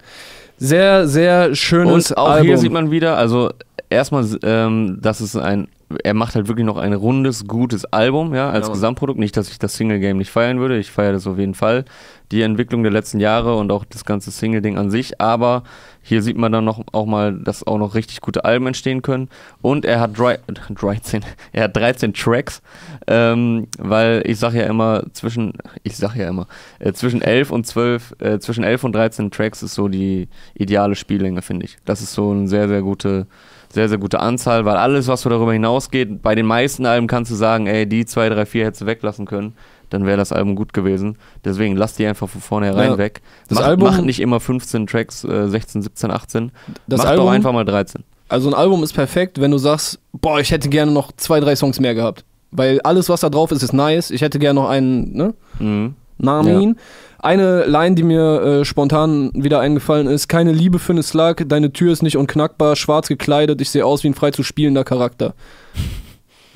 [0.59, 2.46] Sehr, sehr schönes Und auch Album.
[2.46, 3.51] hier sieht man wieder, also
[3.90, 5.68] erstmal, ähm, dass es ein,
[6.03, 8.75] er macht halt wirklich noch ein rundes, gutes Album, ja, als Mann.
[8.75, 9.18] Gesamtprodukt.
[9.18, 11.85] Nicht, dass ich das Single-Game nicht feiern würde, ich feiere das auf jeden Fall.
[12.33, 15.62] Die Entwicklung der letzten Jahre und auch das ganze Single-Ding an sich, aber
[16.03, 19.29] hier sieht man dann noch auch mal, dass auch noch richtig gute Alben entstehen können.
[19.62, 22.62] Und er hat drei, 13, er hat 13 Tracks,
[23.07, 25.53] ähm, weil ich sage ja immer, zwischen,
[25.85, 26.49] ich sage ja immer,
[26.81, 30.96] äh, zwischen 11 und 12, äh, zwischen 11 und 13 Tracks ist so die ideale
[30.96, 31.77] Spiellänge, finde ich.
[31.85, 33.27] Das ist so eine sehr, sehr gute,
[33.72, 37.31] sehr, sehr gute Anzahl, weil alles, was so darüber hinausgeht, bei den meisten Alben kannst
[37.31, 39.55] du sagen, ey, die 2, 3, 4 hättest du weglassen können.
[39.90, 41.16] dann wäre das Album gut gewesen.
[41.44, 42.98] Deswegen lass die einfach von vornherein Ja.
[42.98, 43.22] weg.
[43.48, 46.50] Das mach, Album- mach nicht immer 15 Tracks, äh, 16, 17, 18.
[46.88, 48.02] Das mach Album, doch einfach mal 13.
[48.29, 51.55] also ein Album ist perfekt, wenn du sagst, boah, ich hätte gerne noch zwei, drei
[51.55, 52.24] Songs mehr gehabt.
[52.50, 54.11] Weil alles, was da drauf ist, ist nice.
[54.11, 55.35] Ich hätte gerne noch einen, ne?
[55.61, 55.94] Mhm.
[56.18, 56.76] Namin.
[57.18, 61.72] Eine Line, die mir äh, spontan wieder eingefallen ist: Keine Liebe für eine Slug, deine
[61.72, 65.35] Tür ist nicht unknackbar, schwarz gekleidet, ich sehe aus wie ein frei zu spielender Charakter.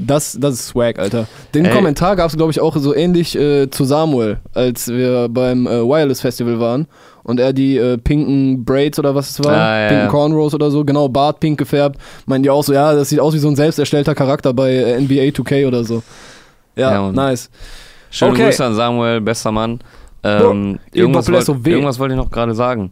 [0.02, 1.26] Das, das ist Swag, Alter.
[1.52, 1.74] Den Ey.
[1.74, 5.82] Kommentar gab es, glaube ich, auch so ähnlich äh, zu Samuel, als wir beim äh,
[5.82, 6.86] Wireless Festival waren
[7.22, 10.10] und er die äh, pinken Braids oder was es war, Ah, ja, pinken ja.
[10.10, 13.34] Cornrows oder so, genau, Bart pink gefärbt, meinen die auch so, ja, das sieht aus
[13.34, 16.02] wie so ein selbst erstellter Charakter bei äh, NBA 2K oder so.
[16.76, 17.50] Ja, Ja, nice.
[18.10, 18.44] Schöne Okay.
[18.46, 19.80] Grüße an Samuel, bester Mann.
[20.22, 22.90] Ähm, irgendwas, Bob wollt, irgendwas wollte ich noch gerade sagen.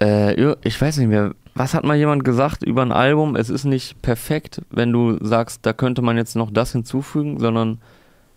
[0.00, 1.32] Äh, ich weiß nicht mehr.
[1.56, 3.36] Was hat mal jemand gesagt über ein Album?
[3.36, 7.78] Es ist nicht perfekt, wenn du sagst, da könnte man jetzt noch das hinzufügen, sondern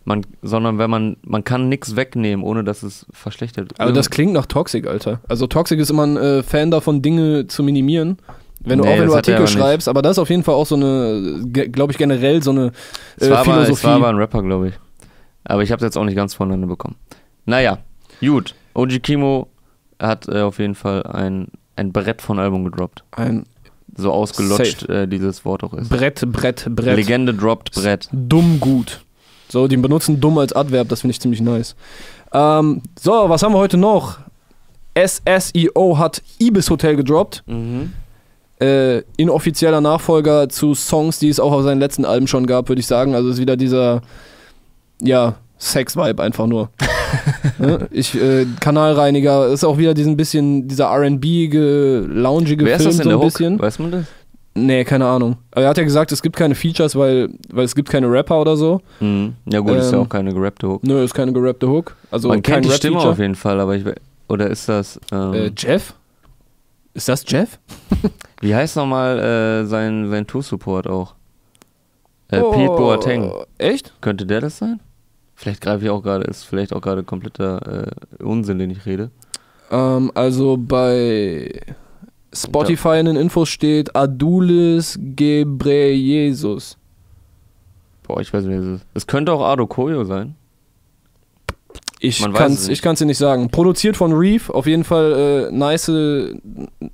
[0.06, 3.80] man, sondern wenn man, man kann nichts wegnehmen, ohne dass es verschlechtert.
[3.80, 5.20] Also das klingt nach Toxic, Alter.
[5.28, 8.17] Also Toxic ist immer ein äh, Fan davon, Dinge zu minimieren.
[8.62, 9.54] Wenn du Nee, auch wenn du Artikel aber nicht.
[9.54, 12.72] schreibst, aber das ist auf jeden Fall auch so eine, glaube ich, generell so eine
[13.17, 13.74] es, äh, aber, Philosophie.
[13.74, 14.74] es war aber ein Rapper, glaube ich.
[15.48, 16.96] Aber ich habe es jetzt auch nicht ganz voneinander bekommen.
[17.46, 17.80] Naja,
[18.20, 18.54] gut.
[18.74, 19.48] OG Kimo
[20.00, 23.04] hat äh, auf jeden Fall ein, ein Brett von Album gedroppt.
[23.12, 23.46] ein
[23.96, 25.90] So ausgelutscht äh, dieses Wort auch ist.
[25.90, 26.98] Brett, Brett, Brett.
[26.98, 28.10] Legende droppt Brett.
[28.12, 29.02] Dumm gut.
[29.50, 31.76] So, die benutzen dumm als Adverb, das finde ich ziemlich nice.
[32.34, 34.20] Ähm, so, was haben wir heute noch?
[34.98, 37.44] SSEO hat Ibis Hotel gedroppt.
[37.48, 37.94] Mhm.
[38.60, 42.80] Äh, inoffizieller Nachfolger zu Songs, die es auch auf seinen letzten Alben schon gab, würde
[42.82, 43.16] ich sagen.
[43.16, 44.02] Also ist wieder dieser,
[45.02, 46.70] ja, Sex-Vibe einfach nur.
[47.58, 47.88] ne?
[47.92, 51.48] Ich, äh, Kanalreiniger, ist auch wieder diesen bisschen, dieser R&B,
[52.08, 53.26] loungige Wer ist Film das in so der ein Hook?
[53.34, 53.60] bisschen.
[53.60, 54.06] Weiß man das?
[54.54, 55.38] Nee, keine Ahnung.
[55.52, 58.42] Aber er hat ja gesagt, es gibt keine Features, weil, weil es gibt keine Rapper
[58.42, 58.82] oder so.
[59.00, 59.36] Mhm.
[59.46, 60.84] Ja gut, ist ja Ähm, auch keine gerappte Hook.
[60.84, 61.96] Nö, ist keine gerappte Hook.
[62.10, 63.84] Also Man kein kennt die Stimme auf jeden Fall, aber ich
[64.28, 65.94] oder ist das ähm, Äh, Jeff?
[66.96, 67.60] Ist das Jeff?
[68.42, 71.14] wie heißt nochmal äh, sein sein Tour Support auch?
[72.32, 73.32] Äh, Oh, Pete Boateng.
[73.60, 73.94] Echt?
[74.02, 74.80] Könnte der das sein?
[75.39, 79.12] Vielleicht greife ich auch gerade, ist vielleicht auch gerade kompletter äh, Unsinn, den ich rede.
[79.69, 81.62] Ähm, also bei
[82.34, 86.80] Spotify in den Infos steht Adulis Gebreyesus.
[88.02, 88.88] Boah, ich weiß nicht, wer es ist.
[88.95, 90.34] Es könnte auch Ado Koyo sein.
[92.00, 93.50] Ich kann's, es ich kann's dir nicht sagen.
[93.50, 95.89] Produziert von Reef, auf jeden Fall äh, nice.
[95.89, 96.34] äh,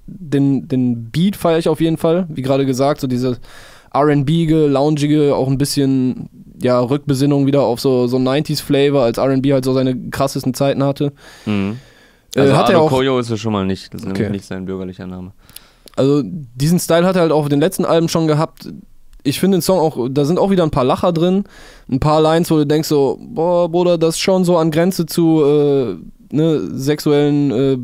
[0.05, 2.25] Den, den Beat feiere ich auf jeden Fall.
[2.27, 3.37] Wie gerade gesagt, so diese
[3.95, 6.29] RB-ge, loungige, auch ein bisschen
[6.61, 11.11] ja, Rückbesinnung wieder auf so, so 90s-Flavor, als RB halt so seine krassesten Zeiten hatte.
[11.45, 11.77] Mhm.
[12.35, 13.93] Äh, Also hat Ado er auch, Koyo ist es schon mal nicht.
[13.93, 14.23] Das ist Okay.
[14.23, 15.31] nämlich nicht sein bürgerlicher Name.
[15.95, 18.67] also diesen Style hat er halt auch auf den letzten Alben schon gehabt.
[19.25, 21.43] Ich finde den Song auch, da sind auch wieder ein paar Lacher drin,
[21.89, 25.05] ein paar Lines, wo du denkst so, boah, Bruder, das ist schon so an Grenze
[25.05, 25.95] zu äh,
[26.35, 27.77] ne, sexuellen äh,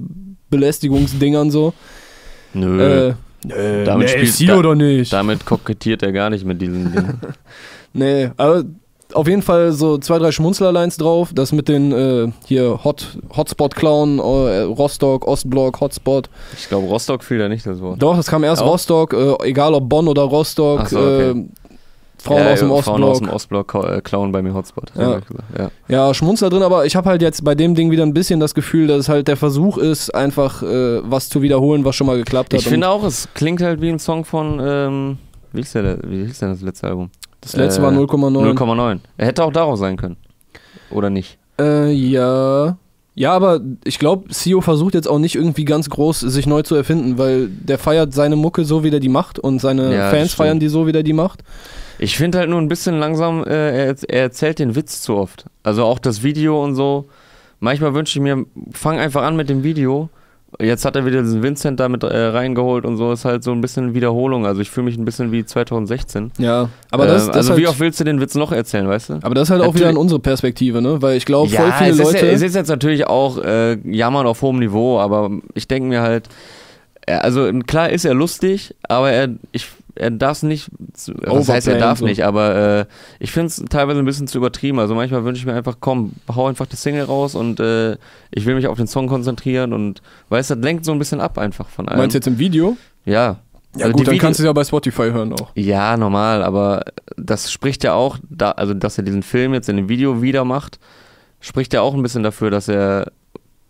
[0.50, 1.74] Belästigungsdingern so.
[2.54, 3.14] Nö.
[3.48, 5.14] Äh, nee, Damit nee, spielt- da- oder nicht?
[5.14, 7.20] Damit kokettiert er gar nicht mit diesen Dingen.
[7.94, 8.66] Nee, aber
[9.14, 11.32] auf jeden Fall so zwei, drei Schmunzler-Lines drauf.
[11.34, 14.22] Das mit den äh, hier Hot, Hotspot-Clown, äh,
[14.62, 16.30] Rostock, Ostblock, Hotspot.
[16.56, 18.00] Ich glaube, Rostock fiel da nicht das Wort.
[18.00, 18.74] Doch, das kam erst Auch?
[18.74, 20.88] Rostock, äh, egal ob Bonn oder Rostock.
[20.88, 21.46] So, okay.
[22.22, 23.30] Frauen ja, aus dem ja, Frauen aus Ostblock.
[23.30, 24.92] dem Ostblock äh, klauen bei mir Hotspot.
[24.96, 25.20] Ja.
[25.58, 25.72] ja.
[25.88, 28.54] Ja, Schmunzler drin, aber ich habe halt jetzt bei dem Ding wieder ein bisschen das
[28.54, 32.18] Gefühl, dass es halt der Versuch ist, einfach äh, was zu wiederholen, was schon mal
[32.18, 32.60] geklappt hat.
[32.60, 35.18] Ich finde auch, es klingt halt wie ein Song von, ähm,
[35.54, 37.10] wie hieß, der, wie hieß denn das letzte Album?
[37.42, 38.58] das letzte äh, war 0,9.
[38.58, 39.00] 0,9.
[39.18, 40.18] Er hätte auch darauf sein können.
[40.92, 41.38] Oder nicht?
[41.60, 42.78] Äh, ja.
[43.16, 46.76] Ja, aber ich glaube, Sio versucht jetzt auch nicht irgendwie ganz groß sich neu zu
[46.76, 50.34] erfinden, weil der feiert seine Mucke so, wie der die macht und seine Ja, Fans
[50.34, 51.44] feiern die so, wie der die macht.
[52.00, 55.46] Ich finde halt nur ein bisschen langsam, äh, er, er erzählt den Witz zu oft.
[55.64, 57.06] Also auch das Video und so.
[57.60, 60.10] Manchmal wünsche ich mir, fang einfach an mit dem Video.
[60.60, 63.12] Jetzt hat er wieder diesen Vincent da mit äh, reingeholt und so.
[63.12, 64.48] Ist halt so ein bisschen Wiederholung.
[64.48, 66.32] Also ich fühle mich ein bisschen wie 2016.
[66.40, 68.88] Ja, aber das, Ähm, das also halt, wie oft willst du den Witz noch erzählen,
[68.88, 69.14] weißt du?
[69.22, 71.02] aber das ist halt auch wieder Natürlich- in unsere Perspektive, ne?
[71.02, 72.26] Weil ich glaube, voll viele es, ist, Leute.
[72.26, 76.02] ja- es ist jetzt natürlich auch äh, Jammern auf hohem Niveau, aber ich denke mir
[76.02, 76.30] halt,
[77.18, 80.70] also klar ist er lustig, aber er, ich, er darf es nicht,
[81.24, 82.86] was heißt er darf nicht, aber äh,
[83.20, 84.80] ich finde es teilweise ein bisschen zu übertrieben.
[84.80, 87.98] Also manchmal wünsche ich mir einfach, komm, hau einfach die Single raus und äh,
[88.32, 91.20] ich will mich auf den Song konzentrieren und weißt du, das lenkt so ein bisschen
[91.22, 91.98] ab einfach von allem.
[92.00, 92.78] Meinst du jetzt im Video?
[93.06, 93.38] Ja.
[93.76, 95.52] Ja, Also gut, dann Video- kannst du es ja bei Spotify hören auch.
[95.56, 96.84] Ja, normal, aber
[97.18, 100.44] das spricht ja auch, da, also dass er diesen Film jetzt in dem Video wieder
[100.44, 100.80] macht,
[101.40, 103.12] spricht ja auch ein bisschen dafür, dass er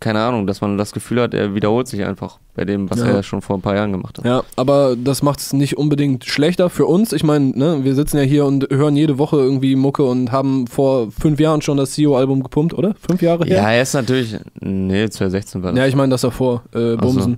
[0.00, 3.06] keine Ahnung, dass man das Gefühl hat, er wiederholt sich einfach bei dem, was Ja.
[3.06, 4.24] er schon vor ein paar Jahren gemacht hat.
[4.24, 7.12] Ja, aber das macht es nicht unbedingt schlechter für uns.
[7.12, 10.66] Ich meine, ne, wir sitzen ja hier und hören jede Woche irgendwie Mucke und haben
[10.66, 12.94] vor fünf Jahren schon das CEO-Album gepumpt, oder?
[13.06, 13.56] Fünf Jahre her?
[13.58, 15.78] Ja, er ist natürlich, nee, 2016 war das.
[15.78, 17.34] Ja, ich meine das davor, äh, Ach so.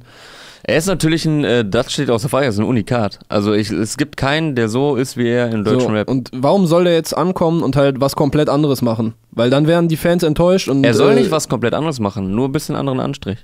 [0.65, 3.19] Er ist natürlich ein, äh, das steht außer Frage, er ist ein Unikat.
[3.29, 6.09] Also ich, es gibt keinen, der so ist wie er im deutschen So, Rap.
[6.09, 9.15] und warum soll der jetzt ankommen und halt was komplett anderes machen?
[9.33, 10.85] Weil dann wären die Fans enttäuscht und.
[10.85, 13.39] Er soll äh, nicht was komplett anderes machen, nur ein bisschen anderen Anstrich.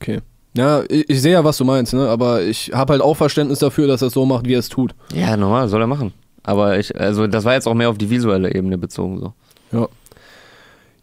[0.00, 0.20] Okay.
[0.56, 2.08] Ja, ich, ich sehe ja, was du meinst, ne?
[2.08, 4.70] Aber ich habe halt auch Verständnis dafür, dass er es so macht, wie er es
[4.70, 4.94] tut.
[5.14, 6.14] Ja, normal, soll er machen.
[6.44, 9.32] Aber ich, also das war jetzt auch mehr auf die visuelle Ebene bezogen so.
[9.72, 9.88] Ja.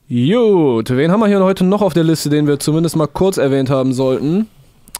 [0.09, 3.37] Gut, wen haben wir hier heute noch auf der Liste, den wir zumindest mal kurz
[3.37, 4.47] erwähnt haben sollten?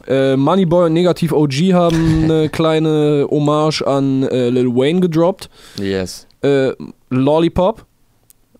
[0.06, 5.48] Äh, Moneyboy und Negativ OG haben eine kleine Hommage an äh, Lil Wayne gedroppt.
[5.80, 6.26] Yes.
[6.42, 6.72] Äh,
[7.10, 7.86] Lollipop,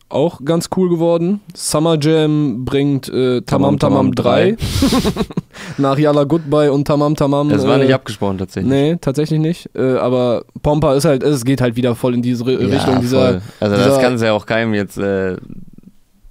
[0.08, 1.40] auch ganz cool geworden.
[1.54, 4.56] Summer Jam bringt äh, Tamam Tamam Tamam 3.
[5.78, 7.50] Nach Yalla Goodbye und Tamam Tamam.
[7.50, 8.70] Es war äh, nicht abgesprochen tatsächlich.
[8.72, 9.68] Nee, tatsächlich nicht.
[9.74, 13.00] Äh, aber Pompa ist halt, es geht halt wieder voll in diese Ri- Ja, Richtung
[13.00, 13.18] dieser.
[13.26, 13.42] voll.
[13.60, 15.36] Also dieser- das kann es ja auch keinem jetzt, äh,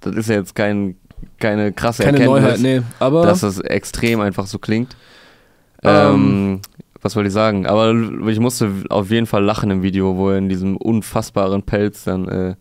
[0.00, 0.96] das ist ja jetzt kein,
[1.38, 2.82] keine krasse Keine Erkenntnis, Neuheit, nee.
[2.98, 4.96] Aber dass das extrem einfach so klingt.
[5.82, 6.14] Ähm.
[6.14, 6.60] Ähm,
[7.04, 7.66] was wollte ich sagen?
[7.66, 7.94] Aber
[8.28, 12.26] ich musste auf jeden Fall lachen im Video, wo er in diesem unfassbaren Pelz dann
[12.28, 12.54] äh,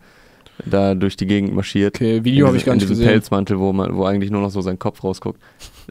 [0.66, 1.96] da durch die Gegend marschiert.
[1.96, 3.14] okay, Video in habe ich gar in nicht diesem gesehen.
[3.14, 5.40] Pelzmantel, wo, man, wo eigentlich nur noch so sein Kopf rausguckt.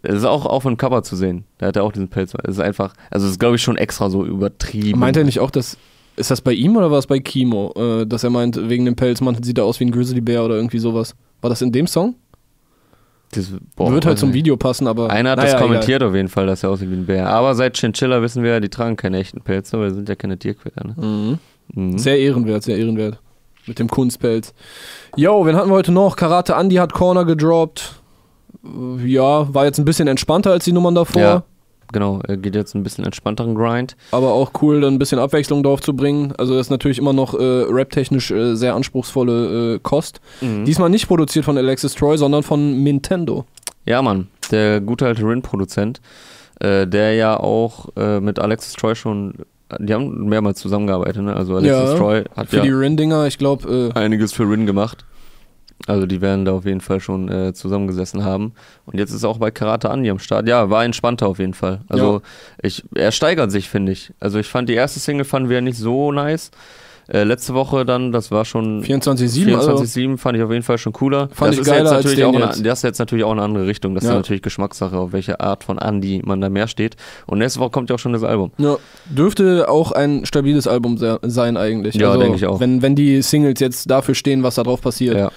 [0.03, 1.45] Es ist auch auf dem Cover zu sehen.
[1.57, 2.51] Da hat er auch diesen Pelzmantel.
[2.51, 5.01] Es ist einfach, also es ist glaube ich schon extra so übertrieben.
[5.01, 5.79] Meint er nicht auch, dass.
[6.15, 7.73] Ist das bei ihm oder war es bei Kimo?
[7.75, 10.79] Äh, dass er meint, wegen dem Pelzmantel sieht er aus wie ein Grizzlybär oder irgendwie
[10.79, 11.15] sowas.
[11.41, 12.17] War das in dem Song?
[13.33, 14.33] Das, boah, Wird halt zum.
[14.35, 15.11] Video passen, aber.
[15.11, 17.29] Einer hat naja, das kommentiert auf jeden Fall, dass er aussieht wie ein Bär.
[17.29, 20.39] Aber seit Chinchilla wissen wir, die tragen keine echten Pelze, weil sie sind ja keine
[20.39, 20.85] Tierquäler.
[20.89, 20.95] Ne?
[20.99, 21.09] Egal.
[21.09, 21.39] Mhm.
[21.75, 21.99] Mhm.
[21.99, 23.19] Sehr ehrenwert, sehr ehrenwert.
[23.67, 24.53] Mit dem Kunstpelz.
[25.17, 26.17] Yo, wen hatten wir heute noch?
[26.17, 28.01] Karate Andy hat Corner gedroppt.
[28.65, 31.23] Äh, Ja, war jetzt ein bisschen entspannter als die Nummern davor.
[31.23, 31.43] Ja.
[31.93, 33.97] Genau, er geht jetzt ein bisschen entspannteren Grind.
[34.11, 36.33] Aber auch cool, dann ein bisschen Abwechslung drauf zu bringen.
[36.39, 40.21] Also das ist natürlich immer noch äh, rap-technisch äh, sehr anspruchsvolle äh, Kost.
[40.41, 40.65] Mhm.
[40.65, 43.45] Diesmal nicht produziert von Alexis Troy, sondern von Nintendo.
[43.85, 46.01] Ja, Mann, der gute alte Rin-Produzent,
[46.61, 49.35] äh, der ja auch äh, mit Alexis Troy schon,
[49.79, 51.35] die haben mehrmals zusammengearbeitet, ne?
[51.35, 54.67] Also Alexis Ja, Troy hat Für ja die Rin-Dinger, ich glaube, äh, einiges für Rin
[54.67, 55.05] gemacht.
[55.87, 58.53] Also die werden da auf jeden Fall schon äh, zusammengesessen haben.
[58.87, 60.49] Und jetzt ist er auch bei Karate Andi am Start.
[60.49, 61.81] Ja, war entspannter auf jeden Fall.
[61.89, 62.23] Also
[62.63, 64.13] ich, er steigert sich, finde ich.
[64.21, 66.51] Also ich fand die erste Single fanden wir nicht so nice.
[67.09, 70.79] Äh, letzte Woche dann, das war schon 24-7, also 24-7 fand ich auf jeden Fall
[70.79, 71.29] schon cooler.
[71.33, 72.65] Fand das ich ist geiler jetzt natürlich auch eine, jetzt.
[72.65, 73.95] das ist jetzt natürlich auch eine andere Richtung.
[73.97, 74.15] Das ist Ja.
[74.15, 76.95] ja natürlich Geschmackssache, auf welche Art von Andi man da mehr steht.
[77.27, 78.53] Und nächste Woche kommt ja auch schon das Album.
[78.57, 81.97] ja, dürfte auch ein stabiles Album se sein eigentlich.
[81.97, 82.61] Ja, also, denke ich auch.
[82.61, 85.17] Wenn, wenn die Singles jetzt dafür stehen, was da drauf passiert.
[85.17, 85.33] Ja.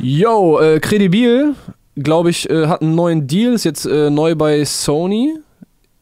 [0.00, 1.54] Yo, äh, Credibil,
[1.96, 5.36] glaube ich, äh, hat einen neuen Deal, ist jetzt äh, neu bei Sony.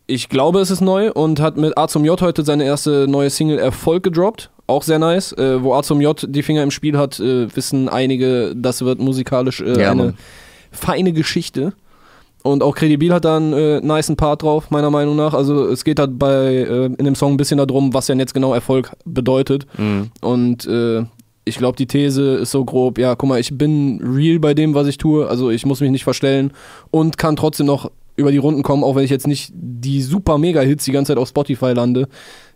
[0.07, 3.31] Ich glaube, es ist neu und hat mit A zum J heute seine erste neue
[3.31, 4.51] Single Erfolg gedroppt.
[4.67, 5.33] Auch sehr nice.
[5.33, 8.99] Äh, wo A zum J die Finger im Spiel hat, äh, wissen einige, das wird
[8.99, 10.15] musikalisch äh, Ja, eine Mann.
[10.71, 11.73] feine Geschichte.
[12.43, 15.33] Und auch Credibil hat da einen äh, niceen Part drauf, meiner Meinung nach.
[15.33, 18.35] Also es geht halt bei äh, in dem Song ein bisschen darum, was denn jetzt
[18.35, 19.67] genau Erfolg bedeutet.
[19.79, 20.11] Mhm.
[20.21, 21.05] Und äh,
[21.45, 24.75] ich glaube, die These ist so grob, ja, guck mal, ich bin real bei dem,
[24.75, 26.53] was ich tue, also ich muss mich nicht verstellen
[26.91, 30.39] und kann trotzdem noch über die Runden kommen, auch wenn ich jetzt nicht die super
[30.39, 32.09] Mega-Hits die ganze Zeit auf Spotify lande.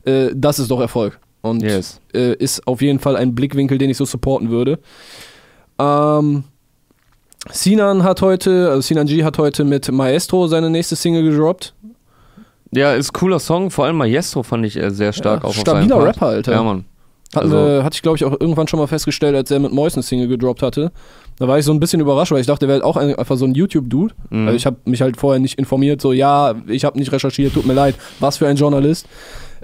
[0.05, 1.19] Äh, das ist doch Erfolg.
[1.43, 2.01] Und Yes.
[2.15, 4.79] äh, ist auf jeden Fall ein Blickwinkel, den ich so supporten würde.
[5.79, 6.45] Ähm,
[7.51, 11.75] Sinan hat heute, also Sinan G hat heute mit Maestro seine nächste Single gedroppt.
[12.73, 13.71] Ja, ist cooler Song.
[13.71, 16.07] Vor allem Maestro fand ich äh, sehr stark Ja, auch auf stabiler Part.
[16.09, 16.53] Rapper, Alter.
[16.53, 16.85] Ja, Mann.
[17.35, 19.73] Hatten Also- wir, hatte ich, glaube ich, auch irgendwann schon mal festgestellt, als er mit
[19.73, 20.93] Mois eine Single gedroppt hatte.
[21.39, 23.37] Da war ich so ein bisschen überrascht, weil ich dachte, er wäre auch ein, einfach
[23.37, 24.15] so ein YouTube-Dude.
[24.31, 24.47] Mhm.
[24.47, 27.67] Also ich habe mich halt vorher nicht informiert, so, ja, ich habe nicht recherchiert, tut
[27.67, 29.07] mir leid, was für ein Journalist.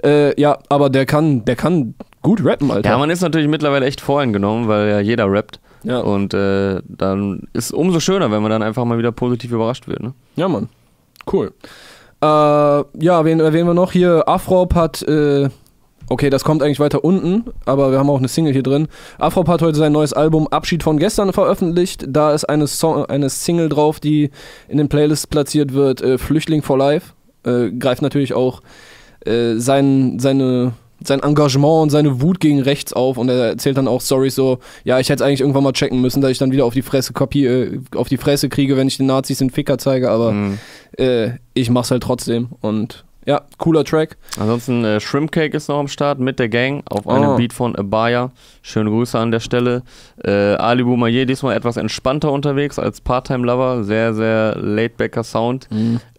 [0.03, 2.89] Äh, ja, aber der kann, der kann gut rappen, Alter.
[2.89, 5.59] Ja, man ist natürlich mittlerweile echt voreingenommen, weil ja jeder rappt.
[5.83, 5.99] ja.
[6.01, 10.03] Und äh, dann ist umso schöner, wenn man dann einfach mal wieder positiv überrascht wird.
[10.03, 10.13] Ne?
[10.35, 10.67] Ja, Mann.
[11.31, 11.53] Cool.
[12.21, 14.27] Äh, ja, wen erwähnen wir noch hier?
[14.27, 15.49] Afrop hat, äh,
[16.13, 18.87] okay, das kommt eigentlich weiter unten, aber wir haben auch eine Single hier drin.
[19.17, 22.05] Afrop hat heute sein neues Album Abschied von gestern veröffentlicht.
[22.07, 24.29] Da ist eine, Song, eine Single drauf, die
[24.69, 27.13] in den Playlists platziert wird, äh, Flüchtling for Life.
[27.45, 28.61] Äh, greift natürlich auch
[29.25, 30.73] äh, sein, seine,
[31.03, 34.59] sein Engagement und seine Wut gegen rechts auf und er erzählt dann auch Stories so,
[34.85, 36.81] ja, ich hätte es eigentlich irgendwann mal checken müssen, dass ich dann wieder auf die
[36.81, 40.31] Fresse Kopie, äh, auf die Fresse kriege, wenn ich den Nazis den Ficker zeige, aber
[40.31, 40.59] Mhm.
[40.97, 44.17] äh, ich mach's halt trotzdem und Ja, cooler Track.
[44.39, 47.35] Ansonsten äh, Shrimp Cake ist noch am Start mit der Gang auf einem Oh.
[47.37, 48.31] Beat von Abaya.
[48.61, 49.83] Schöne Grüße an der Stelle.
[50.23, 53.83] Äh, Ali Boumaier diesmal etwas entspannter unterwegs als Part-Time-Lover.
[53.85, 55.67] Sehr, sehr laid-backer Sound.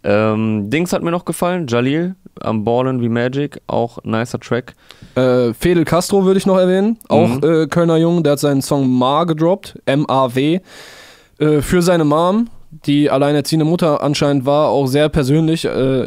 [0.02, 1.66] Ähm, Dings hat mir noch gefallen.
[1.66, 3.60] Jalil am Ballen wie Magic.
[3.66, 4.74] Auch nicer Track.
[5.14, 6.98] Äh, Fidel Castro würde ich noch erwähnen.
[7.08, 7.40] Auch Mhm.
[7.44, 9.78] äh, Kölner Jung, der hat seinen Song Ma gedroppt.
[9.86, 10.60] M-A-W.
[11.38, 12.48] Äh, für seine Mom,
[12.86, 15.64] die alleinerziehende Mutter anscheinend war, auch sehr persönlich.
[15.64, 16.06] Äh,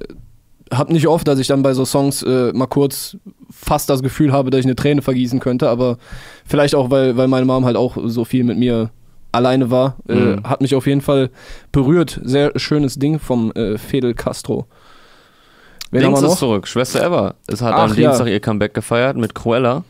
[0.71, 3.17] hab nicht oft, dass ich dann bei so Songs äh, mal kurz
[3.51, 5.97] fast das Gefühl habe, dass ich eine Träne vergießen könnte, aber
[6.45, 8.89] vielleicht auch, weil, weil meine Mom halt auch so viel mit mir
[9.31, 9.97] alleine war.
[10.07, 10.43] Äh, Mhm.
[10.43, 11.29] hat mich auf jeden Fall
[11.71, 12.19] berührt.
[12.23, 14.65] Sehr schönes Ding vom äh, Fidel Castro.
[15.91, 16.67] Wen wir ist zurück.
[16.67, 17.35] Schwester Eva.
[17.47, 17.95] Es hat Ach, am ja.
[18.09, 19.83] Dienstag ihr Comeback gefeiert mit Cruella.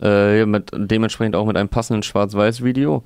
[0.00, 3.02] Äh, mit, dementsprechend auch mit einem passenden Schwarz-Weiß-Video.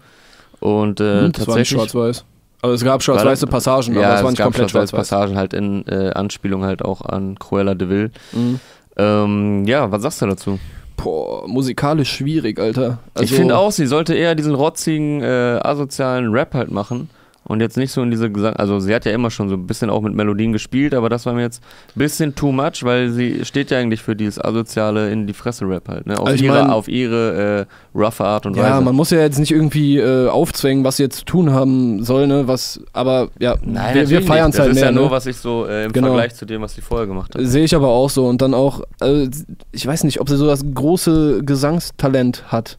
[0.59, 1.69] Und äh, Hm, tatsächlich.
[1.69, 2.25] schwarz-weiß.
[2.63, 5.09] Also es gab schwarz-weiße Passagen, aber ja, es war es nicht gab komplett schwarz-weiß.
[5.09, 8.11] Passagen halt in äh, Anspielung halt auch an Cruella de Vil.
[8.33, 8.61] Mhm.
[8.97, 10.59] Ähm, ja, was sagst du dazu?
[10.97, 12.99] Boah, musikalisch schwierig, Alter.
[13.15, 17.09] Also, ich finde auch, sie sollte eher diesen rotzigen, äh, asozialen Rap halt machen.
[17.51, 18.55] Und jetzt nicht so in diese Gesang.
[18.55, 21.27] Also, sie hat ja immer schon so ein bisschen auch mit Melodien gespielt, aber das
[21.27, 21.61] war mir jetzt
[21.97, 25.89] ein bisschen too much, weil sie steht ja eigentlich für dieses asoziale in die Fresse-Rap
[25.89, 26.07] halt.
[26.07, 26.17] Ne?
[26.19, 28.85] Auf, Also ihre, mein- auf ihre äh, roughe Art und Ja, Weise.
[28.85, 32.29] man muss ja jetzt nicht irgendwie äh, aufzwängen, was sie jetzt zu tun haben soll,
[32.29, 32.47] ne?
[32.47, 34.91] Was, aber ja, Nein, wir, wir feiern es halt Das ist mehr.
[34.91, 35.11] ja nur, ne?
[35.11, 36.07] was ich so äh, im Genau.
[36.09, 37.43] Vergleich zu dem, was sie vorher gemacht hat.
[37.45, 38.27] Sehe ich aber auch so.
[38.27, 39.29] Und dann auch, also,
[39.73, 42.79] ich weiß nicht, ob sie so das große Gesangstalent hat.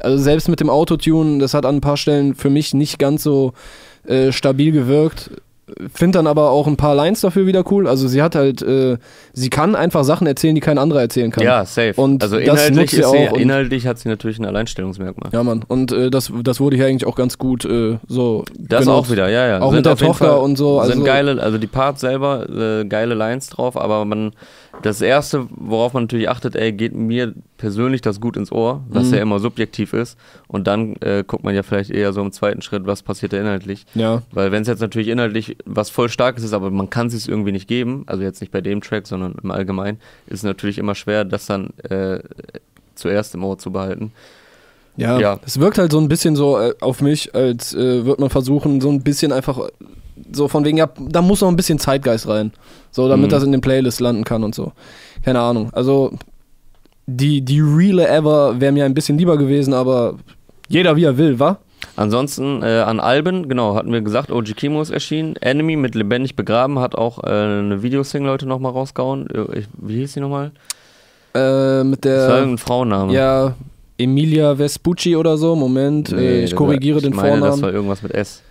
[0.00, 3.22] Also selbst mit dem Autotune, das hat an ein paar Stellen für mich nicht ganz
[3.22, 3.52] so
[4.06, 5.30] äh, stabil gewirkt.
[5.94, 7.86] Find dann aber auch ein paar Lines dafür wieder cool.
[7.86, 8.96] Also sie hat halt, äh,
[9.32, 11.44] sie kann einfach Sachen erzählen, die kein anderer erzählen kann.
[11.44, 11.94] Ja, safe.
[11.94, 15.30] Und also inhaltlich, sie sie, inhaltlich hat sie natürlich ein Alleinstellungsmerkmal.
[15.32, 15.64] Ja, Mann.
[15.68, 18.44] Und äh, das, das wurde hier eigentlich auch ganz gut äh, so.
[18.58, 18.88] Das genutzt.
[18.88, 19.60] auch wieder, ja, ja.
[19.60, 22.84] Auch mit der Tochter Fall- und so, also- sind geile, also die Parts selber, äh,
[22.86, 24.32] geile Lines drauf, aber man,
[24.82, 29.08] das erste, worauf man natürlich achtet, ey, geht mir persönlich das gut ins Ohr, was
[29.08, 29.14] Mhm.
[29.14, 30.18] ja immer subjektiv ist.
[30.48, 33.38] Und dann äh, guckt man ja vielleicht eher so im zweiten Schritt, was passiert da
[33.38, 33.86] inhaltlich.
[33.94, 34.22] Ja.
[34.32, 37.28] Weil wenn es jetzt natürlich inhaltlich was voll Starkes ist, aber man kann es sich
[37.28, 40.78] irgendwie nicht geben, also jetzt nicht bei dem Track, sondern im Allgemeinen, ist es natürlich
[40.78, 42.20] immer schwer, das dann äh,
[42.94, 44.12] zuerst im Ohr zu behalten.
[44.96, 45.40] Ja, Ja.
[45.46, 48.80] es wirkt halt so ein bisschen so äh, auf mich, als äh, würde man versuchen,
[48.80, 49.58] so ein bisschen einfach
[50.32, 52.52] so von wegen, ja, da muss noch ein bisschen Zeitgeist rein.
[52.90, 53.30] So, damit Mhm.
[53.30, 54.72] das in den Playlist landen kann und so.
[55.24, 55.70] Keine Ahnung.
[55.72, 56.12] Also,
[57.06, 60.14] die, die Reale Ever wäre mir ein bisschen lieber gewesen, aber
[60.68, 61.58] jeder wie er will, wa?
[61.96, 65.34] Ansonsten äh, an Alben, genau, hatten wir gesagt, OG Kimo ist erschienen.
[65.36, 69.28] Enemy mit Lebendig begraben hat auch äh, eine Videosingle heute nochmal rausgehauen.
[69.30, 70.52] Äh, ich, wie hieß die nochmal?
[71.34, 73.12] Äh, mit Das war der, irgendein Frauenname.
[73.12, 73.54] ja,
[73.98, 75.56] Emilia Vespucci oder so.
[75.56, 77.74] Moment, äh, ich korrigiere war, den ich meine, Das war Vornamen.
[77.74, 78.42] irgendwas mit S.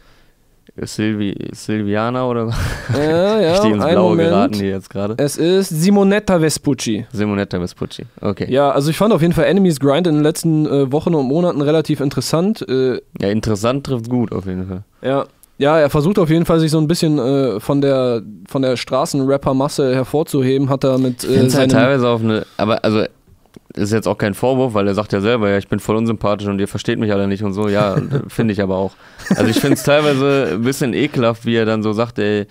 [0.84, 2.50] Silvi, Silviana oder
[2.94, 5.16] Ja, ja, ich die ins Blaue geraten hier jetzt gerade?
[5.18, 7.06] Es ist Simonetta Vespucci.
[7.12, 8.06] Simonetta Vespucci.
[8.22, 8.48] Okay.
[8.52, 11.28] Ja, also ich fand auf jeden Fall Enemies Grind in den letzten äh, Wochen und
[11.28, 12.66] Monaten relativ interessant.
[12.68, 14.84] Äh, Ja, interessant trifft gut auf jeden Fall.
[15.02, 15.26] ja.
[15.58, 18.78] ja, er versucht auf jeden Fall sich so ein bisschen äh, von der von der
[18.78, 20.70] Straßenrapper-Masse hervorzuheben.
[20.70, 23.04] Hat er mit äh, halt seinem teilweise auf eine, aber also
[23.76, 26.48] ist jetzt auch kein Vorwurf, weil er sagt ja selber, ja, ich bin voll unsympathisch
[26.48, 27.68] und ihr versteht mich alle nicht und so.
[27.70, 28.94] Ja, finde ich aber auch.
[29.30, 32.48] Also ich finde es teilweise ein bisschen ekelhaft, wie er dann so sagt, ey,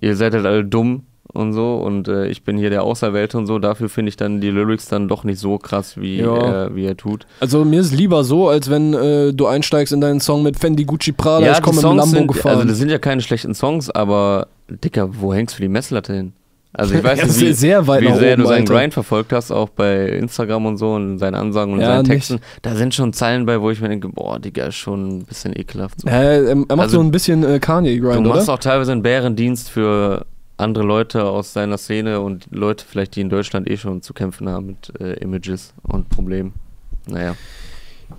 [0.00, 1.02] ihr seid halt alle dumm
[1.34, 3.58] und so und äh, ich bin hier der Auserwählte und so.
[3.58, 6.66] Dafür finde ich dann die Lyrics dann doch nicht so krass, wie, Ja.
[6.66, 7.26] äh, wie er tut.
[7.40, 10.84] also mir ist lieber so, als wenn äh, du einsteigst in deinen Song mit Fendi
[10.84, 12.56] Gucci Prada, ich die komme Songs Lambo sind, gefahren.
[12.58, 16.32] also das sind ja keine schlechten Songs, aber Dicker, wo hängst du die Messlatte hin?
[16.74, 18.74] Also ich weiß Ja, nicht, sehr- wie, sehr weit wie sehr oben, du seinen Alter.
[18.74, 22.10] Grind verfolgt hast, auch bei Instagram und so und seinen Ansagen und Ja, seinen nicht.
[22.12, 22.40] Texten.
[22.62, 25.54] Da sind schon Zeilen bei, wo ich mir denke, boah, Digga, ist schon ein bisschen
[25.58, 26.00] ekelhaft.
[26.00, 26.08] So.
[26.08, 28.54] Ja, er, er macht Also, so ein bisschen äh, Kanye-Grind, du machst oder?
[28.54, 30.24] auch teilweise einen Bärendienst für
[30.56, 34.48] andere Leute aus seiner Szene und Leute vielleicht, die in Deutschland eh schon zu kämpfen
[34.48, 36.52] haben mit äh, Images und Problemen.
[37.06, 37.34] Naja.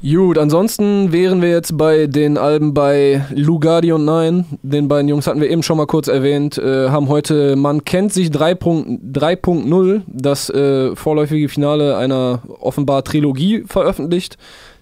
[0.01, 4.45] Gut, ansonsten wären wir jetzt bei den Alben bei Lugardi und Nein.
[4.61, 8.13] Den beiden Jungs hatten wir eben schon mal kurz erwähnt, äh, haben heute Man kennt
[8.13, 14.37] sich 3.0, 3.0, das äh, vorläufige Finale einer offenbar Trilogie veröffentlicht,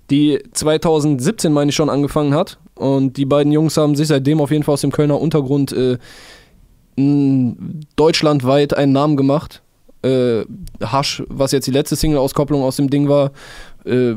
[0.09, 2.57] die 2017, meine ich, schon angefangen hat.
[2.75, 5.97] Und die beiden Jungs haben sich seitdem auf jeden Fall aus dem Kölner Untergrund äh,
[7.95, 9.61] deutschlandweit einen Namen gemacht.
[10.03, 10.45] Äh,
[10.81, 13.31] Hasch, was jetzt die letzte Single-Auskopplung aus dem Ding war,
[13.85, 14.13] äh,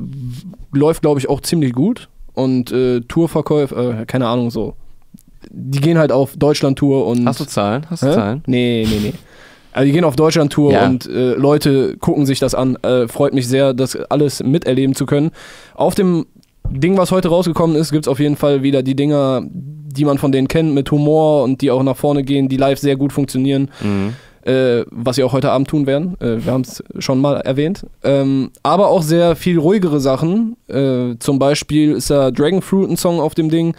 [0.73, 2.09] läuft, glaube ich, auch ziemlich gut.
[2.35, 4.75] Und äh, Tourverkäufe, äh, keine Ahnung, so.
[5.51, 7.27] Die gehen halt auf Deutschland-Tour und.
[7.27, 7.87] Hast du Zahlen?
[7.91, 8.15] Hast du Hä?
[8.15, 8.43] Zahlen?
[8.47, 9.13] Nee, nee, nee.
[9.73, 10.87] Also die gehen auf Deutschland-Tour Ja.
[10.87, 12.77] und äh, Leute gucken sich das an.
[12.83, 15.33] Äh, freut mich sehr, das alles miterleben zu können.
[15.75, 16.27] Auf dem
[16.71, 20.19] Ding, was heute rausgekommen ist, gibt es auf jeden Fall wieder die Dinger, die man
[20.19, 23.13] von denen kennt, mit Humor und die auch nach vorne gehen, die live sehr gut
[23.13, 23.71] funktionieren.
[23.83, 24.15] Mhm.
[24.45, 26.17] Äh, was sie auch heute Abend tun werden.
[26.21, 27.87] Äh, wir haben es schon mal erwähnt.
[28.03, 30.57] Ähm, aber auch sehr viel ruhigere Sachen.
[30.69, 33.75] Äh, zum Beispiel ist da Dragon Fruit ein Song auf dem Ding.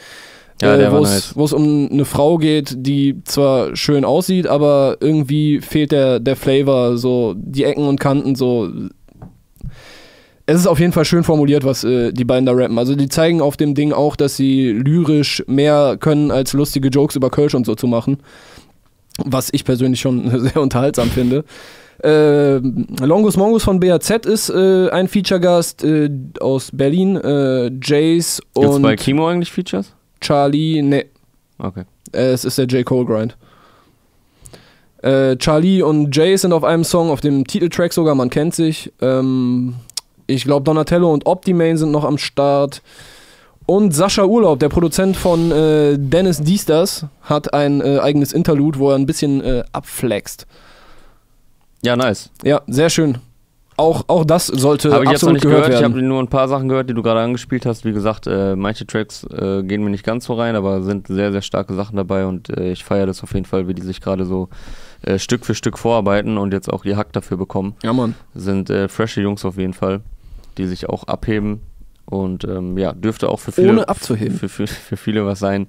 [0.61, 1.53] Ja, äh, wo es nice.
[1.53, 7.36] um eine Frau geht, die zwar schön aussieht, aber irgendwie fehlt der, der Flavor, so
[7.38, 8.70] die Ecken und Kanten, so.
[10.47, 12.78] Es ist auf jeden Fall schön formuliert, was äh, die beiden da rappen.
[12.78, 17.16] Also die zeigen auf dem Ding auch, dass sie lyrisch mehr können, als lustige Jokes
[17.16, 18.20] über Kölsch und so zu machen.
[19.24, 21.45] Was ich persönlich schon sehr unterhaltsam finde.
[22.03, 22.57] Äh,
[23.05, 26.09] Longus Mongus von BAZ ist äh, ein Feature-Gast äh,
[26.41, 27.16] aus Berlin.
[27.16, 29.93] Äh, Jace Gibt's und bei Kimo eigentlich Features?
[30.20, 31.05] Charlie, ne,
[31.57, 31.84] Okay.
[32.11, 32.86] äh, es ist der J.
[32.86, 33.38] Cole Grind.
[35.01, 38.91] Äh, Charlie und Jay sind auf einem Song, auf dem Titeltrack sogar, man kennt sich.
[39.01, 39.76] Ähm,
[40.28, 42.82] ich glaube, Donatello und Optimane sind noch am Start.
[43.66, 48.91] Und Sascha Urlaub, der Produzent von äh, Dennis Diesters, hat ein äh, eigenes Interlude, wo
[48.91, 50.45] er ein bisschen äh, abflext.
[51.82, 52.30] Ja, nice.
[52.43, 53.18] Ja, sehr schön.
[53.78, 55.82] Auch, auch das sollte Habe ich jetzt noch absolut nicht gehört gehört.
[55.82, 57.84] Ich habe nur ein paar Sachen gehört, die du gerade angespielt hast.
[57.84, 61.32] Wie gesagt, äh, manche Tracks äh, gehen mir nicht ganz so rein, aber sind sehr,
[61.34, 64.01] sehr starke Sachen dabei und äh, ich feiere das auf jeden Fall, wie die sich
[64.01, 64.49] gerade so
[65.18, 67.76] Stück für Stück vorarbeiten und jetzt auch ihr Hack dafür bekommen.
[67.84, 68.16] ja, Mann.
[68.34, 70.01] Sind frische Jungs auf jeden Fall,
[70.57, 71.61] die sich auch abheben
[72.06, 74.38] und ähm, ja, dürfte auch für viele, Ohne abzuheben.
[74.38, 75.68] Für, für, für viele was sein,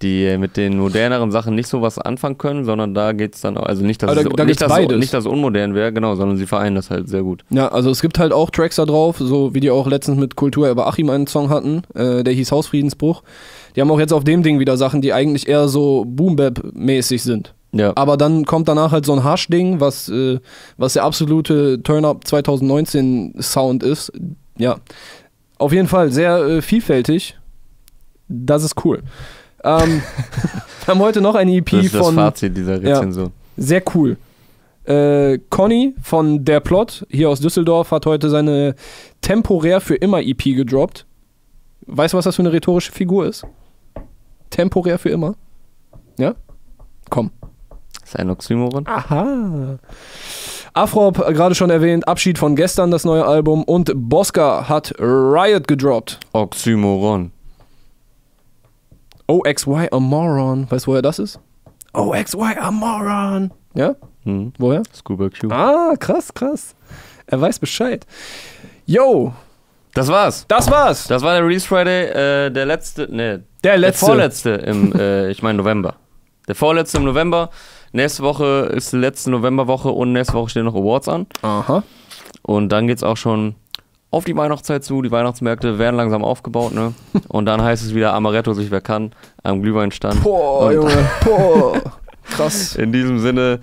[0.00, 3.56] die mit den moderneren Sachen nicht so was anfangen können, sondern da geht es dann
[3.56, 5.74] auch, also nicht, dass, Aber es, da- da nicht, dass, es, nicht, dass es unmodern
[5.76, 7.44] wäre, genau, sondern sie vereinen das halt sehr gut.
[7.50, 10.34] Ja, also es gibt halt auch Tracks da drauf, so wie die auch letztens mit
[10.34, 13.22] Kultur über Achim einen Song hatten, äh, der hieß Hausfriedensbruch.
[13.76, 17.54] Die haben auch jetzt auf dem Ding wieder Sachen, die eigentlich eher so Boom-Bap-mäßig sind.
[17.74, 17.92] Ja.
[17.94, 20.40] Aber dann kommt danach halt so ein Hasch-Ding, was, äh,
[20.76, 24.12] was der absolute Turn-Up 2019-Sound ist.
[24.58, 24.76] Ja,
[25.62, 27.38] auf jeden Fall sehr äh, vielfältig.
[28.28, 29.02] Das ist cool.
[29.64, 30.02] Ähm,
[30.84, 32.14] wir haben heute noch eine EP Das ist das von...
[32.14, 32.96] Fazit dieser Ja.
[32.96, 33.32] Rezension.
[33.56, 34.16] Sehr cool.
[34.84, 38.74] Äh, Conny von Der Plot hier aus Düsseldorf hat heute seine
[39.20, 41.06] temporär für immer EP gedroppt.
[41.86, 43.44] Weißt du, was das für eine rhetorische Figur ist?
[44.50, 45.34] Temporär für immer?
[46.18, 46.34] Ja?
[47.10, 47.30] Komm.
[48.00, 48.86] Das ist ein Oxymoron.
[48.86, 49.78] Aha.
[50.74, 53.62] Afrop, äh, gerade schon erwähnt, Abschied von gestern, das neue Album.
[53.64, 56.18] Und Bosca hat Riot gedroppt.
[56.32, 57.30] Oxymoron.
[59.28, 60.66] OXY a Moron.
[60.70, 61.40] Weißt du, woher das ist?
[61.94, 63.50] OXY a Moron.
[63.74, 63.94] Ja?
[64.24, 64.52] Hm.
[64.58, 64.82] Woher?
[64.94, 65.48] Scuba Q.
[65.50, 66.74] Ah, krass, krass.
[67.26, 68.06] Er weiß Bescheid.
[68.86, 69.32] Yo,
[69.94, 70.44] Das war's.
[70.48, 71.06] das war's.
[71.06, 72.06] Das war der Release Friday,
[72.46, 74.06] äh, der letzte, ne, Der der letzte.
[74.06, 75.94] vorletzte im, äh, ich meine November.
[76.48, 77.50] Der vorletzte im November.
[77.92, 81.26] Nächste Woche ist die letzte Novemberwoche und nächste Woche stehen noch Awards an.
[81.42, 81.82] Aha.
[82.42, 83.54] Und dann geht's auch schon
[84.10, 85.02] auf die Weihnachtszeit zu.
[85.02, 86.94] Die Weihnachtsmärkte werden langsam aufgebaut, ne?
[87.28, 89.12] Und dann heißt es wieder Amaretto sich wer kann
[89.42, 90.22] am Glühweinstand.
[90.22, 91.10] Boah, Und Junge.
[91.24, 91.80] Boah.
[92.24, 92.76] Krass.
[92.76, 93.60] In diesem Sinne,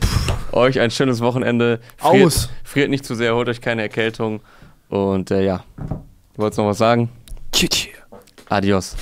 [0.51, 1.79] euch ein schönes Wochenende.
[1.97, 2.49] Friert, Aus.
[2.63, 4.41] friert nicht zu sehr, holt euch keine Erkältung.
[4.89, 5.63] Und äh, ja,
[6.35, 7.09] wolltest noch was sagen?
[7.51, 7.87] Tschüss.
[8.49, 8.95] Adios.